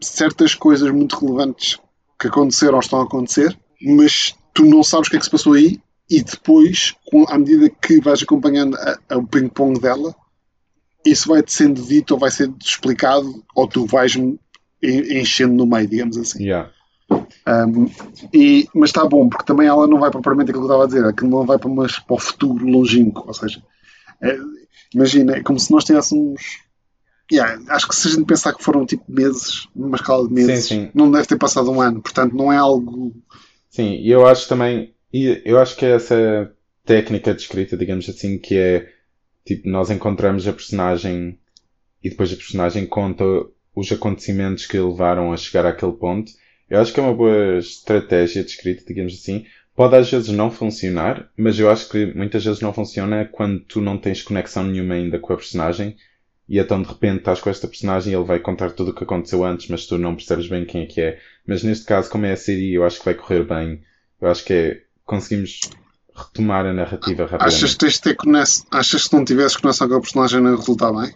certas 0.00 0.54
coisas 0.54 0.90
muito 0.90 1.16
relevantes 1.16 1.78
que 2.18 2.26
aconteceram 2.26 2.74
ou 2.74 2.80
estão 2.80 3.00
a 3.00 3.04
acontecer, 3.04 3.56
mas 3.80 4.34
tu 4.60 4.66
não 4.66 4.84
sabes 4.84 5.08
o 5.08 5.10
que 5.10 5.16
é 5.16 5.18
que 5.18 5.24
se 5.24 5.30
passou 5.30 5.54
aí 5.54 5.80
e 6.08 6.22
depois, 6.22 6.94
à 7.28 7.38
medida 7.38 7.70
que 7.70 8.00
vais 8.00 8.22
acompanhando 8.22 8.76
o 9.10 9.26
ping-pong 9.26 9.80
dela, 9.80 10.14
isso 11.06 11.28
vai-te 11.28 11.52
sendo 11.52 11.80
dito 11.80 12.12
ou 12.12 12.20
vai 12.20 12.30
ser 12.30 12.52
explicado 12.62 13.42
ou 13.54 13.66
tu 13.66 13.86
vais 13.86 14.14
enchendo 14.82 15.54
no 15.54 15.66
meio, 15.66 15.88
digamos 15.88 16.18
assim. 16.18 16.44
Yeah. 16.44 16.70
Um, 17.46 17.90
e, 18.34 18.68
mas 18.74 18.90
está 18.90 19.06
bom, 19.06 19.28
porque 19.30 19.46
também 19.46 19.66
ela 19.66 19.86
não 19.86 19.98
vai 19.98 20.10
propriamente 20.10 20.50
aquilo 20.50 20.66
que 20.66 20.70
eu 20.70 20.76
estava 20.76 20.84
a 20.84 20.86
dizer, 20.86 21.04
aquilo 21.06 21.30
não 21.30 21.46
vai 21.46 21.58
para, 21.58 21.70
umas, 21.70 21.98
para 21.98 22.14
o 22.14 22.18
futuro 22.18 22.66
longínquo, 22.66 23.24
ou 23.26 23.34
seja, 23.34 23.62
é, 24.20 24.36
imagina, 24.94 25.36
é 25.36 25.42
como 25.42 25.58
se 25.58 25.72
nós 25.72 25.84
tivéssemos. 25.84 26.42
Yeah, 27.32 27.62
acho 27.68 27.88
que 27.88 27.94
se 27.94 28.08
a 28.08 28.10
gente 28.10 28.24
pensar 28.24 28.52
que 28.52 28.62
foram 28.62 28.84
tipo 28.84 29.04
meses, 29.08 29.68
numa 29.74 29.96
escala 29.96 30.26
de 30.26 30.34
meses, 30.34 30.66
sim, 30.66 30.86
sim. 30.86 30.90
não 30.92 31.10
deve 31.10 31.26
ter 31.26 31.38
passado 31.38 31.70
um 31.70 31.80
ano, 31.80 32.02
portanto 32.02 32.34
não 32.34 32.52
é 32.52 32.56
algo. 32.56 33.14
Sim, 33.70 33.94
e 33.94 34.10
eu 34.10 34.26
acho 34.26 34.46
também, 34.48 34.94
e 35.12 35.40
eu 35.46 35.58
acho 35.58 35.76
que 35.76 35.86
é 35.86 35.92
essa 35.92 36.54
técnica 36.84 37.32
de 37.32 37.40
escrita, 37.40 37.76
digamos 37.76 38.08
assim, 38.08 38.38
que 38.38 38.56
é 38.56 38.92
Tipo, 39.44 39.68
nós 39.68 39.90
encontramos 39.90 40.46
a 40.46 40.52
personagem 40.52 41.38
e 42.02 42.10
depois 42.10 42.32
a 42.32 42.36
personagem 42.36 42.86
conta 42.86 43.24
os 43.74 43.90
acontecimentos 43.90 44.66
que 44.66 44.78
levaram 44.78 45.32
a 45.32 45.36
chegar 45.36 45.66
àquele 45.66 45.92
ponto. 45.92 46.30
Eu 46.68 46.80
acho 46.80 46.92
que 46.92 47.00
é 47.00 47.02
uma 47.02 47.14
boa 47.14 47.58
estratégia 47.58 48.44
de 48.44 48.50
escrita, 48.50 48.84
digamos 48.86 49.14
assim. 49.14 49.44
Pode 49.74 49.96
às 49.96 50.10
vezes 50.10 50.28
não 50.28 50.50
funcionar, 50.50 51.30
mas 51.36 51.58
eu 51.58 51.70
acho 51.70 51.88
que 51.88 52.14
muitas 52.14 52.44
vezes 52.44 52.60
não 52.60 52.72
funciona 52.72 53.24
quando 53.24 53.60
tu 53.60 53.80
não 53.80 53.98
tens 53.98 54.22
conexão 54.22 54.64
nenhuma 54.64 54.94
ainda 54.94 55.18
com 55.18 55.32
a 55.32 55.36
personagem 55.36 55.96
e 56.48 56.58
então 56.58 56.82
de 56.82 56.88
repente 56.88 57.18
estás 57.18 57.40
com 57.40 57.48
esta 57.48 57.68
personagem 57.68 58.12
e 58.12 58.16
ele 58.16 58.24
vai 58.24 58.40
contar 58.40 58.72
tudo 58.72 58.90
o 58.90 58.94
que 58.94 59.04
aconteceu 59.04 59.44
antes, 59.44 59.68
mas 59.68 59.86
tu 59.86 59.96
não 59.96 60.14
percebes 60.14 60.48
bem 60.48 60.64
quem 60.64 60.82
é 60.82 60.86
que 60.86 61.00
é. 61.00 61.18
Mas 61.50 61.64
neste 61.64 61.84
caso, 61.84 62.08
como 62.08 62.26
é 62.26 62.30
a 62.30 62.36
série, 62.36 62.74
eu 62.74 62.84
acho 62.84 63.00
que 63.00 63.04
vai 63.04 63.14
correr 63.14 63.42
bem. 63.42 63.82
Eu 64.20 64.28
acho 64.28 64.44
que 64.44 64.52
é, 64.52 64.82
conseguimos 65.04 65.58
retomar 66.14 66.64
a 66.64 66.72
narrativa 66.72 67.24
rapidamente. 67.24 67.56
Achas 67.56 67.72
que, 67.72 67.78
tens 67.78 67.94
de 67.94 68.02
ter 68.02 68.14
conexão, 68.14 68.66
achas 68.70 69.02
que 69.02 69.08
se 69.08 69.16
não 69.16 69.24
tivesses 69.24 69.56
conexão 69.56 69.88
com 69.88 69.96
a 69.96 70.00
personagem 70.00 70.40
não 70.40 70.54
resultar 70.54 70.92
bem? 70.92 71.12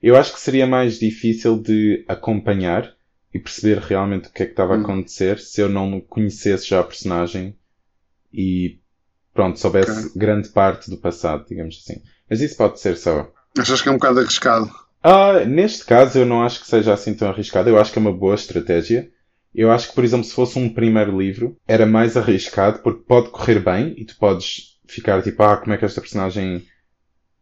Eu 0.00 0.14
acho 0.14 0.32
que 0.32 0.38
seria 0.38 0.64
mais 0.64 0.96
difícil 0.96 1.60
de 1.60 2.04
acompanhar 2.06 2.94
e 3.34 3.40
perceber 3.40 3.78
realmente 3.78 4.28
o 4.28 4.32
que 4.32 4.44
é 4.44 4.46
que 4.46 4.52
estava 4.52 4.74
a 4.74 4.78
hum. 4.78 4.82
acontecer 4.82 5.40
se 5.40 5.60
eu 5.60 5.68
não 5.68 6.00
conhecesse 6.00 6.68
já 6.68 6.78
a 6.78 6.84
personagem 6.84 7.56
e 8.32 8.78
pronto, 9.34 9.58
soubesse 9.58 10.06
okay. 10.06 10.12
grande 10.14 10.50
parte 10.50 10.88
do 10.88 10.98
passado, 10.98 11.46
digamos 11.48 11.82
assim. 11.82 12.00
Mas 12.30 12.40
isso 12.40 12.56
pode 12.56 12.78
ser 12.78 12.96
só. 12.96 13.28
Achas 13.58 13.82
que 13.82 13.88
é 13.88 13.90
um 13.90 13.96
bocado 13.96 14.20
arriscado? 14.20 14.72
Ah, 15.02 15.44
neste 15.44 15.84
caso 15.84 16.20
eu 16.20 16.26
não 16.26 16.44
acho 16.44 16.60
que 16.60 16.68
seja 16.68 16.94
assim 16.94 17.12
tão 17.12 17.28
arriscado. 17.28 17.68
Eu 17.68 17.80
acho 17.80 17.90
que 17.90 17.98
é 17.98 18.02
uma 18.02 18.12
boa 18.12 18.36
estratégia. 18.36 19.10
Eu 19.54 19.70
acho 19.70 19.88
que, 19.88 19.94
por 19.94 20.04
exemplo, 20.04 20.24
se 20.24 20.34
fosse 20.34 20.58
um 20.58 20.72
primeiro 20.72 21.18
livro, 21.18 21.56
era 21.66 21.84
mais 21.84 22.16
arriscado 22.16 22.78
porque 22.80 23.04
pode 23.06 23.30
correr 23.30 23.60
bem 23.60 23.94
e 23.98 24.04
tu 24.04 24.16
podes 24.16 24.78
ficar 24.86 25.22
tipo, 25.22 25.42
ah, 25.42 25.56
como 25.56 25.72
é 25.72 25.76
que 25.76 25.84
esta 25.84 26.00
personagem 26.00 26.66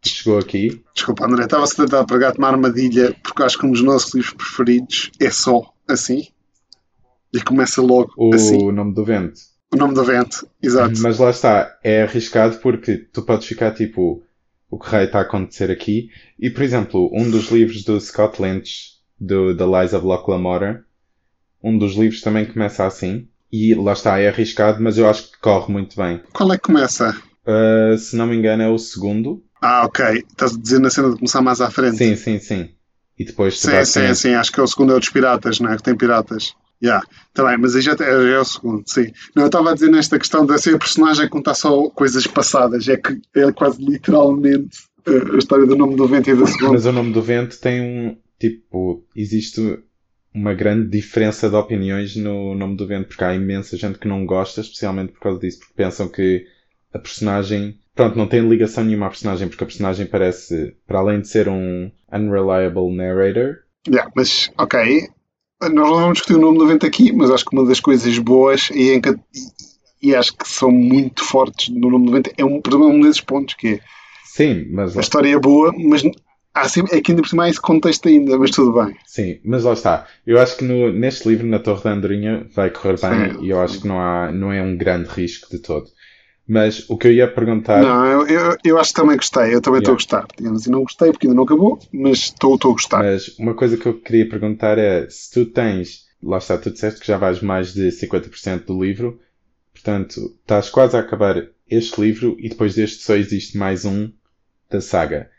chegou 0.05 0.39
aqui? 0.39 0.83
Desculpa, 0.95 1.27
André, 1.27 1.45
estava-se 1.45 1.75
a 1.75 1.85
tentar 1.85 2.05
pregar-te 2.05 2.39
uma 2.39 2.49
armadilha 2.49 3.15
porque 3.23 3.43
acho 3.43 3.59
que 3.59 3.67
um 3.67 3.73
dos 3.73 3.83
nossos 3.83 4.15
livros 4.15 4.35
preferidos 4.35 5.11
é 5.21 5.31
só 5.31 5.73
assim 5.87 6.29
e 7.33 7.41
começa 7.41 7.81
logo 7.81 8.13
o 8.17 8.35
assim. 8.35 8.57
O 8.63 8.73
nome 8.73 8.95
do 8.95 9.05
vento. 9.05 9.41
O 9.73 9.77
nome 9.77 9.95
do 9.95 10.03
vento, 10.03 10.49
exato. 10.61 11.01
Mas 11.01 11.19
lá 11.19 11.31
está, 11.31 11.79
é 11.85 12.03
arriscado 12.03 12.59
porque 12.59 12.97
tu 12.97 13.23
podes 13.23 13.47
ficar 13.47 13.73
tipo, 13.73 14.23
o 14.69 14.79
que 14.79 14.89
raio 14.89 15.07
está 15.07 15.21
a 15.21 15.23
acontecer 15.23 15.71
aqui? 15.71 16.11
E, 16.39 16.51
por 16.51 16.63
exemplo, 16.63 17.09
um 17.13 17.31
dos 17.31 17.51
livros 17.51 17.85
do 17.85 18.01
Scott 18.01 18.43
Lynch, 18.43 18.99
do 19.19 19.57
The 19.57 19.65
Lies 19.65 19.93
of 19.93 20.05
Locke 20.05 20.29
Lamora, 20.29 20.85
um 21.63 21.77
dos 21.77 21.95
livros 21.95 22.21
também 22.21 22.47
começa 22.47 22.87
assim. 22.87 23.29
E 23.53 23.75
lá 23.75 23.93
está, 23.93 24.19
é 24.19 24.29
arriscado, 24.29 24.81
mas 24.83 24.97
eu 24.97 25.09
acho 25.09 25.33
que 25.33 25.39
corre 25.41 25.73
muito 25.73 25.97
bem. 25.97 26.21
Qual 26.33 26.53
é 26.53 26.57
que 26.57 26.65
começa? 26.65 27.17
Uh, 27.45 27.99
se 27.99 28.15
não 28.17 28.27
me 28.27 28.37
engano, 28.37 28.63
é 28.63 28.69
o 28.69 28.79
segundo. 28.79 29.43
Ah, 29.61 29.85
ok. 29.85 30.25
Estás 30.31 30.55
a 30.55 30.59
dizer 30.59 30.79
na 30.79 30.89
cena 30.89 31.11
de 31.11 31.17
começar 31.17 31.43
mais 31.43 31.61
à 31.61 31.71
frente. 31.71 31.97
Sim, 31.97 32.15
sim, 32.17 32.39
sim. 32.39 32.71
E 33.19 33.25
depois 33.25 33.59
Sim, 33.61 33.85
sim, 33.85 34.15
sim. 34.15 34.35
Acho 34.35 34.53
que 34.53 34.61
é 34.61 34.63
o 34.63 34.67
segundo 34.67 34.93
é 34.93 34.97
o 34.97 35.01
dos 35.01 35.11
piratas, 35.11 35.61
não 35.61 35.71
é? 35.71 35.77
Que 35.77 35.83
tem 35.83 35.97
piratas. 35.97 36.55
Yeah. 36.83 37.05
Tá 37.35 37.45
bem, 37.45 37.59
mas 37.59 37.77
aí 37.77 37.83
já, 37.83 37.95
já 37.95 38.07
é 38.07 38.39
o 38.39 38.45
segundo, 38.45 38.83
sim. 38.87 39.13
Não, 39.37 39.43
eu 39.43 39.47
estava 39.49 39.71
a 39.71 39.75
dizer 39.75 39.91
nesta 39.91 40.19
questão 40.19 40.47
de 40.47 40.59
ser 40.59 40.79
personagem 40.79 41.29
contar 41.29 41.55
só 41.55 41.91
coisas 41.91 42.27
passadas. 42.27 42.89
É 42.89 42.97
que 42.97 43.21
é 43.35 43.53
quase 43.53 43.85
literalmente 43.85 44.79
uh, 45.07 45.35
a 45.35 45.39
história 45.39 45.67
do 45.67 45.77
nome 45.77 45.97
do 45.97 46.09
vento 46.09 46.31
e 46.31 46.35
da 46.35 46.47
segunda. 46.47 46.73
Mas 46.73 46.87
o 46.87 46.93
nome 46.93 47.13
do 47.13 47.21
vento 47.21 47.61
tem 47.61 47.81
um. 47.83 48.17
Tipo, 48.39 49.05
existe 49.15 49.83
uma 50.35 50.55
grande 50.55 50.89
diferença 50.89 51.49
de 51.49 51.57
opiniões 51.57 52.17
no 52.17 52.55
Nome 52.55 52.77
do 52.77 52.87
Vento, 52.87 53.09
porque 53.09 53.25
há 53.25 53.35
imensa 53.35 53.77
gente 53.77 53.99
que 53.99 54.09
não 54.09 54.25
gosta, 54.25 54.61
especialmente 54.61 55.13
por 55.13 55.21
causa 55.21 55.41
disso, 55.41 55.59
porque 55.61 55.75
pensam 55.75 56.09
que 56.09 56.47
a 56.93 56.99
personagem, 56.99 57.79
pronto, 57.95 58.17
não 58.17 58.27
tem 58.27 58.49
ligação 58.49 58.85
nenhuma 58.85 59.07
à 59.07 59.11
personagem, 59.11 59.49
porque 59.49 59.65
a 59.65 59.67
personagem 59.67 60.07
parece, 60.07 60.77
para 60.87 61.01
além 61.01 61.21
de 61.21 61.29
ser 61.29 61.49
um 61.49 61.91
unreliable 62.13 62.95
narrator. 62.95 63.59
Yeah, 63.89 64.11
mas, 64.15 64.51
ok, 64.59 65.09
Nós 65.63 65.73
não 65.73 65.95
vamos 65.95 66.19
discutir 66.19 66.39
o 66.39 66.41
nome 66.41 66.59
do 66.59 66.65
evento 66.65 66.87
aqui, 66.87 67.13
mas 67.13 67.31
acho 67.31 67.45
que 67.45 67.57
uma 67.57 67.67
das 67.67 67.81
coisas 67.81 68.19
boas 68.19 68.71
e, 68.71 68.93
em, 68.93 69.03
e 70.03 70.15
acho 70.15 70.37
que 70.37 70.49
são 70.49 70.71
muito 70.71 71.25
fortes 71.25 71.69
no 71.69 71.91
nome 71.91 72.07
do 72.07 72.13
evento 72.13 72.33
é 72.37 72.45
um, 72.45 72.61
um 72.65 73.01
desses 73.01 73.21
pontos 73.21 73.55
que 73.55 73.75
é 73.75 73.81
Sim, 74.25 74.69
mas... 74.71 74.97
A 74.97 75.01
história 75.01 75.35
é 75.35 75.39
boa, 75.39 75.73
mas 75.77 76.03
há 76.55 76.69
sempre, 76.69 76.97
é 76.97 77.01
que 77.01 77.13
ainda 77.13 77.23
por 77.23 77.29
cima 77.29 77.45
há 77.45 77.49
esse 77.49 77.61
contexto 77.61 78.09
ainda, 78.09 78.39
mas 78.39 78.51
tudo 78.51 78.73
bem. 78.73 78.97
Sim, 79.07 79.41
mas 79.45 79.65
lá 79.65 79.73
está. 79.73 80.07
Eu 80.27 80.39
acho 80.41 80.57
que 80.57 80.65
no, 80.65 80.93
neste 80.93 81.29
livro, 81.29 81.47
na 81.47 81.59
Torre 81.59 81.85
da 81.85 81.93
Andorinha, 81.93 82.47
vai 82.55 82.71
correr 82.71 82.99
bem 83.01 83.35
sim, 83.35 83.45
e 83.45 83.51
eu 83.51 83.61
acho 83.61 83.81
que 83.81 83.89
não, 83.89 84.01
há, 84.01 84.31
não 84.33 84.53
é 84.53 84.63
um 84.63 84.77
grande 84.77 85.09
risco 85.09 85.51
de 85.51 85.59
todo. 85.59 85.87
Mas 86.47 86.91
o 86.91 86.99
que 86.99 87.07
eu 87.07 87.13
ia 87.13 87.33
perguntar. 87.33 87.81
Não, 87.81 88.05
eu, 88.05 88.27
eu, 88.27 88.57
eu 88.65 88.79
acho 88.79 88.93
que 88.93 89.01
também 89.01 89.17
gostei, 89.17 89.55
eu 89.55 89.61
também 89.61 89.79
estou 89.79 89.93
yeah. 89.93 89.93
a 89.93 89.95
gostar. 89.95 90.27
Digamos 90.37 90.63
assim, 90.63 90.71
não 90.71 90.83
gostei 90.83 91.13
porque 91.13 91.29
ainda 91.29 91.37
não 91.37 91.45
acabou, 91.45 91.79
mas 91.93 92.19
estou, 92.19 92.57
estou 92.57 92.73
a 92.73 92.75
gostar. 92.75 92.99
Mas 93.05 93.39
uma 93.39 93.55
coisa 93.55 93.77
que 93.77 93.87
eu 93.87 94.01
queria 94.01 94.29
perguntar 94.29 94.77
é: 94.77 95.09
se 95.09 95.31
tu 95.31 95.47
tens, 95.47 96.07
lá 96.21 96.39
está, 96.39 96.59
tu 96.59 96.73
disseste 96.73 97.01
que 97.01 97.07
já 97.07 97.17
vais 97.17 97.41
mais 97.41 97.73
de 97.73 97.91
50% 97.91 98.65
do 98.65 98.83
livro, 98.83 99.21
portanto, 99.73 100.35
estás 100.41 100.69
quase 100.71 100.97
a 100.97 101.01
acabar 101.01 101.47
este 101.71 102.01
livro 102.01 102.37
e 102.41 102.49
depois 102.49 102.75
deste 102.75 103.05
só 103.05 103.15
existe 103.15 103.57
mais 103.57 103.85
um 103.85 104.11
da 104.69 104.81
saga. 104.81 105.31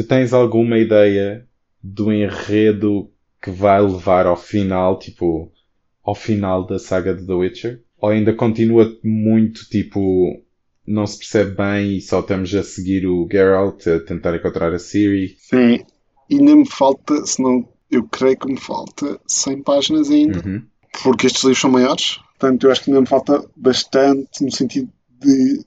Tu 0.00 0.06
tens 0.06 0.32
alguma 0.32 0.78
ideia 0.78 1.46
do 1.82 2.10
enredo 2.10 3.10
que 3.42 3.50
vai 3.50 3.82
levar 3.82 4.24
ao 4.24 4.34
final, 4.34 4.98
tipo, 4.98 5.52
ao 6.02 6.14
final 6.14 6.64
da 6.64 6.78
saga 6.78 7.14
de 7.14 7.26
The 7.26 7.34
Witcher? 7.34 7.82
Ou 7.98 8.08
ainda 8.08 8.32
continua 8.32 8.90
muito, 9.04 9.68
tipo, 9.68 10.42
não 10.86 11.06
se 11.06 11.18
percebe 11.18 11.54
bem 11.54 11.98
e 11.98 12.00
só 12.00 12.20
estamos 12.20 12.54
a 12.54 12.62
seguir 12.62 13.06
o 13.06 13.28
Geralt 13.30 13.86
a 13.88 14.00
tentar 14.00 14.34
encontrar 14.34 14.72
a 14.72 14.78
Ciri? 14.78 15.36
Sim, 15.38 15.84
ainda 16.32 16.56
me 16.56 16.66
falta, 16.66 17.26
se 17.26 17.42
não, 17.42 17.68
eu 17.90 18.02
creio 18.04 18.38
que 18.38 18.50
me 18.50 18.58
falta 18.58 19.20
100 19.26 19.62
páginas 19.62 20.10
ainda, 20.10 20.40
uhum. 20.48 20.62
porque 21.02 21.26
estes 21.26 21.44
livros 21.44 21.60
são 21.60 21.70
maiores, 21.70 22.16
portanto 22.38 22.64
eu 22.64 22.72
acho 22.72 22.84
que 22.84 22.90
ainda 22.90 23.02
me 23.02 23.06
falta 23.06 23.44
bastante 23.54 24.42
no 24.42 24.50
sentido 24.50 24.88
de 25.20 25.62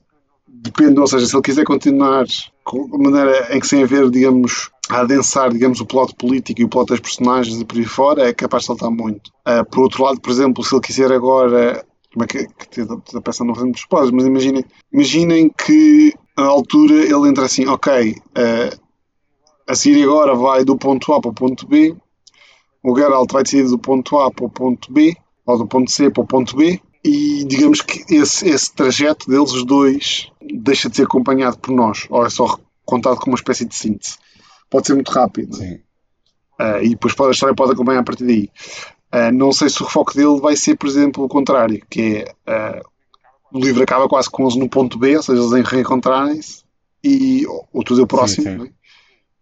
depende, 0.48 0.98
ou 0.98 1.06
seja, 1.06 1.24
se 1.24 1.36
ele 1.36 1.42
quiser 1.42 1.64
continuar 1.64 2.26
a 2.66 2.98
maneira 2.98 3.56
em 3.56 3.60
que 3.60 3.66
sem 3.66 3.82
haver, 3.82 4.08
digamos, 4.10 4.70
a 4.88 5.00
adensar, 5.00 5.50
digamos, 5.50 5.80
o 5.80 5.86
plot 5.86 6.14
político 6.14 6.60
e 6.60 6.64
o 6.64 6.68
plot 6.68 6.88
das 6.88 7.00
personagens 7.00 7.60
e 7.60 7.64
por 7.64 7.78
aí 7.78 7.84
fora, 7.84 8.28
é 8.28 8.32
capaz 8.32 8.62
de 8.62 8.66
saltar 8.68 8.90
muito. 8.90 9.30
Uh, 9.46 9.64
por 9.70 9.82
outro 9.82 10.04
lado, 10.04 10.20
por 10.20 10.30
exemplo, 10.30 10.64
se 10.64 10.74
ele 10.74 10.82
quiser 10.82 11.12
agora. 11.12 11.84
Como 12.12 12.24
é 12.24 12.28
que, 12.28 12.46
que 12.70 12.80
a 13.16 13.20
peça 13.20 13.44
não 13.44 13.56
fazemos 13.56 13.80
spoilers, 13.80 14.12
mas 14.12 14.24
imaginem, 14.24 14.64
imaginem 14.92 15.50
que 15.50 16.14
a 16.36 16.44
altura 16.44 16.94
ele 16.94 17.28
entra 17.28 17.44
assim, 17.44 17.66
ok, 17.66 18.12
uh, 18.12 18.80
a 19.66 19.74
Síria 19.74 20.04
agora 20.04 20.34
vai 20.36 20.64
do 20.64 20.76
ponto 20.76 21.12
A 21.12 21.20
para 21.20 21.30
o 21.30 21.34
ponto 21.34 21.66
B, 21.66 21.96
o 22.84 22.96
Geralt 22.96 23.32
vai 23.32 23.42
decidir 23.42 23.68
do 23.68 23.78
ponto 23.78 24.16
A 24.18 24.30
para 24.30 24.44
o 24.44 24.50
ponto 24.50 24.92
B, 24.92 25.16
ou 25.44 25.58
do 25.58 25.66
ponto 25.66 25.90
C 25.90 26.08
para 26.08 26.22
o 26.22 26.26
ponto 26.26 26.54
B, 26.56 26.80
e 27.04 27.44
digamos 27.44 27.82
que 27.82 28.02
esse, 28.14 28.48
esse 28.48 28.72
trajeto 28.74 29.28
deles, 29.28 29.52
os 29.52 29.64
dois, 29.64 30.32
deixa 30.40 30.88
de 30.88 30.96
ser 30.96 31.02
acompanhado 31.02 31.58
por 31.58 31.72
nós, 31.72 32.06
ou 32.08 32.24
é 32.24 32.30
só 32.30 32.58
contado 32.84 33.16
como 33.16 33.32
uma 33.32 33.38
espécie 33.38 33.66
de 33.66 33.74
síntese. 33.74 34.16
Pode 34.70 34.86
ser 34.86 34.94
muito 34.94 35.12
rápido. 35.12 35.54
Sim. 35.56 35.74
Uh, 36.58 36.82
e 36.82 36.90
depois 36.90 37.14
pode, 37.14 37.30
a 37.30 37.32
história 37.32 37.54
pode 37.54 37.72
acompanhar 37.72 38.00
a 38.00 38.04
partir 38.04 38.24
daí. 38.24 38.48
Uh, 39.12 39.32
não 39.32 39.52
sei 39.52 39.68
se 39.68 39.82
o 39.82 39.88
foco 39.88 40.14
dele 40.14 40.40
vai 40.40 40.56
ser, 40.56 40.76
por 40.76 40.88
exemplo, 40.88 41.24
o 41.24 41.28
contrário, 41.28 41.84
que 41.90 42.24
é 42.46 42.80
uh, 42.80 42.88
o 43.52 43.60
livro 43.60 43.82
acaba 43.82 44.08
quase 44.08 44.30
com 44.30 44.44
eles 44.44 44.56
no 44.56 44.68
ponto 44.68 44.98
B, 44.98 45.16
ou 45.16 45.22
seja, 45.22 45.40
eles 45.40 45.68
reencontrarem-se, 45.68 46.64
e 47.02 47.46
ou 47.46 47.84
tudo 47.84 48.00
é 48.00 48.04
o 48.04 48.06
próximo, 48.06 48.44
sim, 48.44 48.58
sim. 48.58 48.64
Né? 48.64 48.70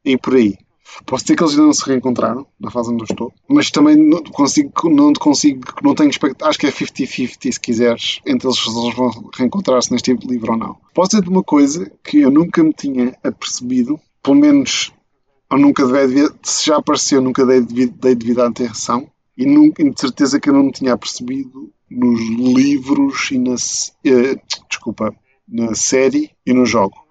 e 0.04 0.18
por 0.18 0.34
aí. 0.34 0.58
Posso 1.06 1.24
dizer 1.24 1.36
que 1.36 1.42
eles 1.42 1.52
ainda 1.54 1.66
não 1.66 1.72
se 1.72 1.86
reencontraram, 1.86 2.46
na 2.60 2.70
fase 2.70 2.90
onde 2.90 3.02
eu 3.02 3.06
estou, 3.10 3.32
mas 3.48 3.70
também 3.70 3.96
não 3.96 4.22
consigo, 4.22 4.70
não 4.90 5.12
consigo, 5.12 5.60
não 5.82 5.94
tenho 5.94 6.10
expectativa, 6.10 6.48
acho 6.48 6.58
que 6.58 6.66
é 6.66 6.70
50-50 6.70 7.52
se 7.52 7.60
quiseres, 7.60 8.20
entre 8.26 8.46
eles, 8.46 8.58
eles 8.66 8.94
vão 8.94 9.10
reencontrar-se 9.34 9.90
neste 9.92 10.12
tipo 10.12 10.26
de 10.26 10.32
livro 10.34 10.52
ou 10.52 10.58
não. 10.58 10.76
Posso 10.94 11.10
dizer 11.10 11.28
uma 11.28 11.42
coisa 11.42 11.90
que 12.04 12.20
eu 12.20 12.30
nunca 12.30 12.62
me 12.62 12.72
tinha 12.72 13.16
apercebido, 13.24 13.98
pelo 14.22 14.36
menos 14.36 14.92
eu 15.50 15.58
nunca 15.58 15.86
dei, 15.86 16.28
se 16.42 16.66
já 16.66 16.76
apareceu, 16.76 17.20
nunca 17.20 17.44
dei, 17.44 17.60
dei 17.60 18.14
devido 18.14 18.40
à 18.40 18.48
atenção, 18.48 19.06
e, 19.36 19.46
nunca, 19.46 19.82
de 19.82 20.00
certeza 20.00 20.38
que 20.38 20.48
eu 20.48 20.54
não 20.54 20.64
me 20.64 20.72
tinha 20.72 20.92
apercebido 20.92 21.72
nos 21.90 22.20
livros 22.20 23.30
e 23.30 23.38
na, 23.38 23.54
eh, 24.04 24.40
desculpa, 24.68 25.14
na 25.48 25.74
série 25.74 26.30
e 26.46 26.52
no 26.52 26.64
jogo. 26.64 27.01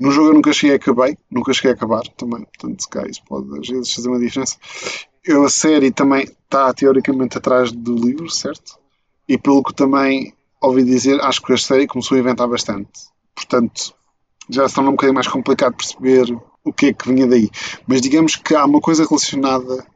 No 0.00 0.10
jogo 0.10 0.30
eu 0.30 0.34
nunca 0.34 0.50
cheguei 0.52 0.72
a 0.72 0.76
acabar, 0.76 1.10
nunca 1.30 1.52
cheguei 1.52 1.72
a 1.72 1.74
acabar 1.74 2.02
também, 2.16 2.42
portanto, 2.42 2.82
se 2.82 2.88
cá 2.88 3.06
isso 3.06 3.22
pode 3.28 3.46
às 3.58 3.68
vezes 3.68 3.92
fazer 3.92 4.08
uma 4.08 4.18
diferença. 4.18 4.56
Eu, 5.22 5.44
a 5.44 5.50
série 5.50 5.92
também 5.92 6.22
está 6.22 6.72
teoricamente 6.72 7.36
atrás 7.36 7.70
do 7.70 7.94
livro, 7.94 8.30
certo? 8.30 8.78
E 9.28 9.36
pelo 9.36 9.62
que 9.62 9.74
também 9.74 10.32
ouvi 10.58 10.84
dizer, 10.84 11.20
acho 11.20 11.42
que 11.42 11.52
a 11.52 11.58
série 11.58 11.86
começou 11.86 12.16
a 12.16 12.20
inventar 12.20 12.48
bastante. 12.48 12.90
Portanto, 13.34 13.94
já 14.48 14.66
se 14.66 14.74
torna 14.74 14.88
um 14.88 14.94
bocadinho 14.94 15.14
mais 15.14 15.28
complicado 15.28 15.76
perceber 15.76 16.34
o 16.64 16.72
que 16.72 16.86
é 16.86 16.92
que 16.94 17.06
vinha 17.12 17.26
daí. 17.26 17.50
Mas 17.86 18.00
digamos 18.00 18.36
que 18.36 18.54
há 18.54 18.64
uma 18.64 18.80
coisa 18.80 19.06
relacionada 19.06 19.86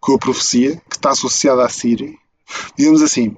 com 0.00 0.14
a 0.14 0.18
profecia 0.18 0.76
que 0.88 0.96
está 0.96 1.10
associada 1.10 1.64
à 1.64 1.68
Siri. 1.70 2.18
Digamos 2.76 3.00
assim, 3.00 3.34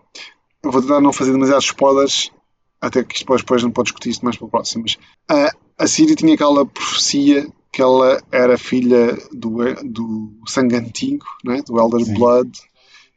eu 0.64 0.72
vou 0.72 0.83
tentar 0.83 1.00
não 1.00 1.12
fazer 1.12 1.31
demasiados 1.31 1.66
spoilers, 1.66 2.33
até 2.81 3.04
que 3.04 3.20
depois, 3.20 3.40
depois 3.40 3.62
não 3.62 3.70
pode 3.70 3.87
discutir 3.87 4.11
isto 4.11 4.24
mais 4.24 4.37
para 4.37 4.46
o 4.46 4.50
próximo. 4.50 4.85
Mas, 4.85 4.94
uh, 5.31 5.67
a 5.78 5.86
Síria 5.86 6.16
tinha 6.16 6.34
aquela 6.34 6.66
profecia 6.66 7.46
que 7.72 7.80
ela 7.80 8.20
era 8.32 8.58
filha 8.58 9.16
do, 9.32 9.58
do 9.84 10.32
sangue 10.46 10.74
antigo, 10.74 11.24
né? 11.44 11.62
do 11.64 11.78
Elder 11.78 12.04
Sim. 12.04 12.14
Blood, 12.14 12.50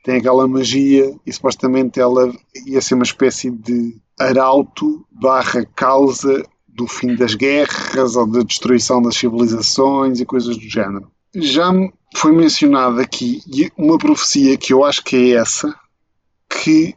tem 0.04 0.18
aquela 0.18 0.48
magia 0.48 1.16
e 1.26 1.34
supostamente 1.34 2.00
ela 2.00 2.32
ia 2.66 2.82
ser 2.82 2.96
uma 2.96 3.04
espécie 3.04 3.50
de 3.50 3.98
arauto 4.20 5.06
barra 5.12 5.66
causa 5.76 6.46
do 6.68 6.88
fim 6.88 7.16
das 7.16 7.34
guerras 7.34 8.16
ou 8.16 8.28
da 8.28 8.42
destruição 8.42 9.02
das 9.02 9.16
civilizações 9.16 10.20
e 10.20 10.26
coisas 10.26 10.58
do 10.58 10.70
género. 10.70 11.12
Já 11.34 11.72
foi 12.16 12.32
mencionada 12.32 13.02
aqui 13.02 13.42
uma 13.78 13.98
profecia 13.98 14.58
que 14.58 14.74
eu 14.74 14.84
acho 14.84 15.04
que 15.04 15.16
é 15.16 15.38
essa, 15.38 15.74
que 16.50 16.94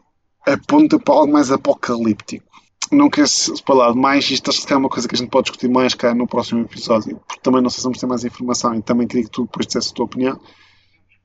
aponta 0.46 0.98
para 0.98 1.14
algo 1.14 1.33
mais 1.33 1.50
apocalíptico 1.50 2.54
não 2.90 3.11
quero 3.11 3.29
falar 3.66 3.94
mais, 3.94 4.31
isto 4.31 4.51
acho 4.51 4.66
que 4.66 4.73
é 4.73 4.77
uma 4.77 4.88
coisa 4.88 5.09
que 5.09 5.14
a 5.14 5.18
gente 5.18 5.31
pode 5.31 5.44
discutir 5.44 5.68
mais 5.68 5.94
cá 5.94 6.14
no 6.14 6.27
próximo 6.27 6.61
episódio, 6.62 7.20
porque 7.27 7.42
também 7.42 7.62
não 7.62 7.70
sei 7.70 7.79
se 7.79 7.85
vamos 7.85 7.99
ter 7.99 8.07
mais 8.07 8.25
informação 8.25 8.75
e 8.75 8.83
também 8.83 9.07
queria 9.07 9.25
que 9.25 9.31
tu 9.31 9.42
depois 9.42 9.66
dissesse 9.66 9.90
a 9.90 9.94
tua 9.94 10.05
opinião. 10.07 10.40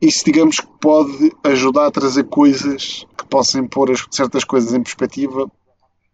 Isso, 0.02 0.24
digamos 0.24 0.60
que 0.60 0.68
pode 0.80 1.32
ajudar 1.44 1.88
a 1.88 1.92
trazer 1.92 2.24
coisas 2.26 3.06
que 3.18 3.26
possam 3.26 3.68
pôr 3.68 3.92
certas 4.10 4.44
coisas 4.44 4.74
em 4.74 4.82
perspectiva 4.82 5.52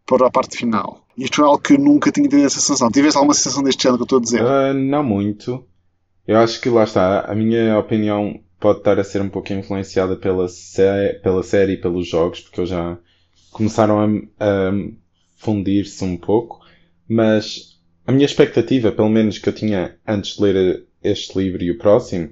para 0.06 0.28
a 0.28 0.32
parte 0.32 0.58
final. 0.58 1.06
Isto 1.18 1.42
é 1.42 1.46
algo 1.46 1.60
que 1.60 1.74
eu 1.74 1.80
nunca 1.80 2.12
tinha 2.12 2.28
tido 2.28 2.44
essa 2.44 2.60
sensação. 2.60 2.90
Tiveste 2.90 3.18
alguma 3.18 3.34
sensação 3.34 3.64
deste 3.64 3.84
género 3.84 3.98
que 3.98 4.14
eu 4.14 4.18
estou 4.18 4.20
a 4.20 4.22
dizer? 4.22 4.44
Uh, 4.44 4.74
não 4.74 5.04
muito. 5.04 5.64
Eu 6.28 6.38
acho 6.38 6.60
que 6.60 6.70
lá 6.70 6.84
está. 6.84 7.22
A 7.22 7.36
minha 7.36 7.78
opinião 7.78 8.40
pode 8.60 8.80
estar 8.80 9.00
a 9.00 9.04
ser 9.04 9.22
um 9.22 9.30
pouco 9.30 9.54
influenciada 9.54 10.16
pela, 10.16 10.48
sé 10.48 11.20
pela 11.24 11.44
série 11.44 11.74
e 11.74 11.82
pelos 11.82 12.08
jogos, 12.08 12.42
porque 12.42 12.62
eu 12.62 12.66
já 12.66 12.98
começaram 13.52 14.00
a, 14.00 14.06
a 14.44 14.72
fundir-se 15.36 16.04
um 16.04 16.18
pouco, 16.18 16.60
mas 17.08 17.80
a 18.06 18.12
minha 18.12 18.26
expectativa, 18.26 18.92
pelo 18.92 19.10
menos 19.10 19.38
que 19.38 19.50
eu 19.50 19.54
tinha 19.54 19.96
antes 20.08 20.36
de 20.36 20.42
ler 20.44 20.86
este 21.04 21.38
livro 21.38 21.64
e 21.64 21.72
o 21.72 21.78
próximo, 21.78 22.30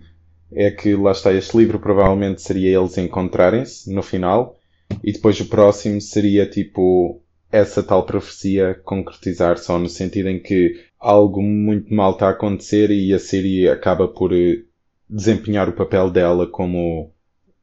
é 0.51 0.69
que 0.71 0.95
lá 0.95 1.11
está, 1.11 1.33
este 1.33 1.57
livro 1.57 1.79
provavelmente 1.79 2.41
seria 2.41 2.77
eles 2.77 2.97
encontrarem-se 2.97 3.91
no 3.93 4.03
final, 4.03 4.55
e 5.03 5.11
depois 5.11 5.39
o 5.39 5.45
próximo 5.45 5.99
seria 5.99 6.45
tipo 6.47 7.21
essa 7.51 7.83
tal 7.83 8.03
profecia 8.05 8.79
concretizar 8.83 9.57
só 9.57 9.77
no 9.77 9.87
sentido 9.87 10.27
em 10.27 10.41
que 10.41 10.73
algo 10.99 11.41
muito 11.41 11.93
mal 11.93 12.13
está 12.13 12.27
a 12.27 12.31
acontecer 12.31 12.89
e 12.89 13.13
a 13.13 13.19
série 13.19 13.67
acaba 13.67 14.07
por 14.07 14.33
eh, 14.33 14.63
desempenhar 15.07 15.69
o 15.69 15.73
papel 15.73 16.09
dela 16.09 16.47
como 16.47 17.13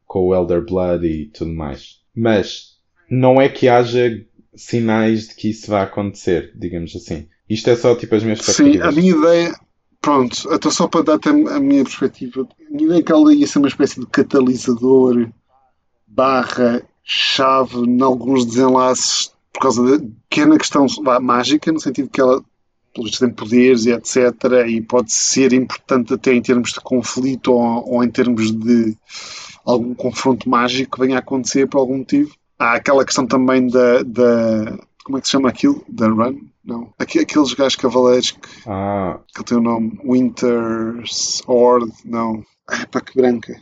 com 0.07 0.29
o 0.29 0.35
Elder 0.35 0.65
Blood 0.65 1.07
e 1.07 1.27
tudo 1.27 1.53
mais. 1.53 2.01
Mas 2.15 2.77
não 3.11 3.41
é 3.41 3.49
que 3.49 3.69
haja 3.69 4.11
sinais 4.55 5.29
de 5.29 5.35
que 5.35 5.51
isso 5.51 5.71
vai 5.71 5.83
acontecer, 5.83 6.53
digamos 6.57 6.95
assim. 6.97 7.29
Isto 7.49 7.71
é 7.71 7.77
só 7.77 7.95
tipo 7.95 8.15
as 8.15 8.23
minhas 8.23 8.41
expectativas. 8.41 8.81
Sim, 8.81 8.89
a 8.89 8.93
minha 8.93 9.17
ideia, 9.17 9.61
pronto, 10.01 10.51
até 10.51 10.71
só 10.71 10.87
para 10.87 11.03
dar-te 11.03 11.29
a 11.29 11.61
minha 11.61 11.85
perspectiva, 11.85 12.43
a 12.43 12.71
minha 12.71 12.87
ideia 12.87 13.01
é 13.01 13.03
que 13.03 13.13
ela 13.13 13.35
ia 13.35 13.47
ser 13.47 13.59
uma 13.59 13.69
espécie 13.69 14.01
de 14.01 14.07
catalisador 14.07 15.29
barra 16.07 16.83
chave 17.05 17.77
em 17.77 18.03
alguns 18.03 18.45
desenlaces 18.45 19.33
por 19.53 19.61
causa 19.61 19.99
de 19.99 20.11
que 20.29 20.41
é 20.41 20.47
na 20.47 20.59
questão 20.59 20.87
mágica, 21.21 21.73
no 21.73 21.81
sentido 21.81 22.09
que 22.09 22.21
ela 22.21 22.43
tem 23.19 23.31
poderes 23.31 23.85
e 23.85 23.93
etc. 23.93 24.17
E 24.69 24.81
pode 24.81 25.13
ser 25.13 25.53
importante 25.53 26.15
até 26.15 26.33
em 26.33 26.43
termos 26.43 26.73
de 26.73 26.81
conflito 26.81 27.53
ou, 27.53 27.95
ou 27.95 28.05
em 28.05 28.11
termos 28.11 28.51
de 28.51 28.97
algum 29.65 29.95
confronto 29.95 30.49
mágico 30.49 30.97
que 30.97 31.05
venha 31.05 31.17
a 31.17 31.21
acontecer 31.21 31.69
por 31.69 31.79
algum 31.79 31.99
motivo. 31.99 32.35
Há 32.61 32.75
aquela 32.75 33.07
questão 33.07 33.27
também 33.27 33.67
da, 33.69 34.03
da 34.03 34.79
como 35.03 35.17
é 35.17 35.21
que 35.23 35.27
se 35.27 35.33
chama 35.33 35.49
aquilo? 35.49 35.83
Da 35.89 36.09
Run? 36.09 36.41
Não. 36.63 36.93
Aqueles 36.99 37.55
gajos 37.55 37.75
cavaleiros 37.75 38.33
que, 38.33 38.49
ah. 38.67 39.19
que 39.35 39.43
tem 39.43 39.57
o 39.57 39.63
nome 39.63 39.99
Winter 40.05 41.03
Sword, 41.07 41.91
não. 42.05 42.45
É 42.71 42.85
para 42.85 43.01
que 43.01 43.17
branca. 43.17 43.61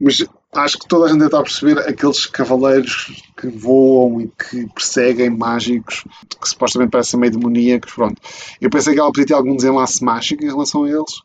Mas 0.00 0.24
acho 0.54 0.78
que 0.78 0.88
toda 0.88 1.04
a 1.06 1.08
gente 1.12 1.24
está 1.24 1.40
a 1.40 1.42
perceber 1.42 1.78
aqueles 1.80 2.24
cavaleiros 2.24 3.22
que 3.36 3.48
voam 3.48 4.22
e 4.22 4.28
que 4.28 4.66
perseguem 4.74 5.28
mágicos, 5.30 6.02
que 6.40 6.48
supostamente 6.48 6.90
parecem 6.90 7.20
meio 7.20 7.32
demoníacos. 7.32 7.92
Pronto. 7.92 8.20
Eu 8.60 8.70
pensei 8.70 8.94
que 8.94 9.00
ela 9.00 9.12
podia 9.12 9.26
ter 9.26 9.34
algum 9.34 9.54
desenlace 9.54 10.02
mágico 10.02 10.42
em 10.42 10.48
relação 10.48 10.84
a 10.84 10.88
eles 10.88 11.20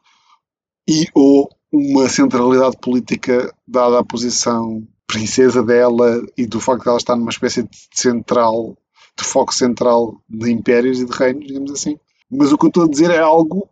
e 0.87 1.07
ou 1.15 1.49
uma 1.71 2.07
centralidade 2.09 2.77
política 2.81 3.51
dada 3.65 3.97
à 3.97 4.03
posição 4.03 4.85
princesa 5.07 5.63
dela 5.63 6.21
e 6.37 6.45
do 6.45 6.59
facto 6.59 6.83
de 6.83 6.89
ela 6.89 6.97
estar 6.97 7.15
numa 7.15 7.29
espécie 7.29 7.63
de 7.63 7.77
central, 7.93 8.77
de 9.17 9.23
foco 9.23 9.53
central 9.53 10.21
de 10.29 10.51
impérios 10.51 10.99
e 10.99 11.05
de 11.05 11.11
reinos, 11.11 11.47
digamos 11.47 11.71
assim. 11.71 11.97
Mas 12.29 12.51
o 12.51 12.57
que 12.57 12.65
eu 12.65 12.69
estou 12.69 12.83
a 12.83 12.89
dizer 12.89 13.09
é 13.09 13.19
algo 13.19 13.69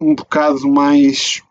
um 0.00 0.14
bocado 0.14 0.68
mais 0.68 1.42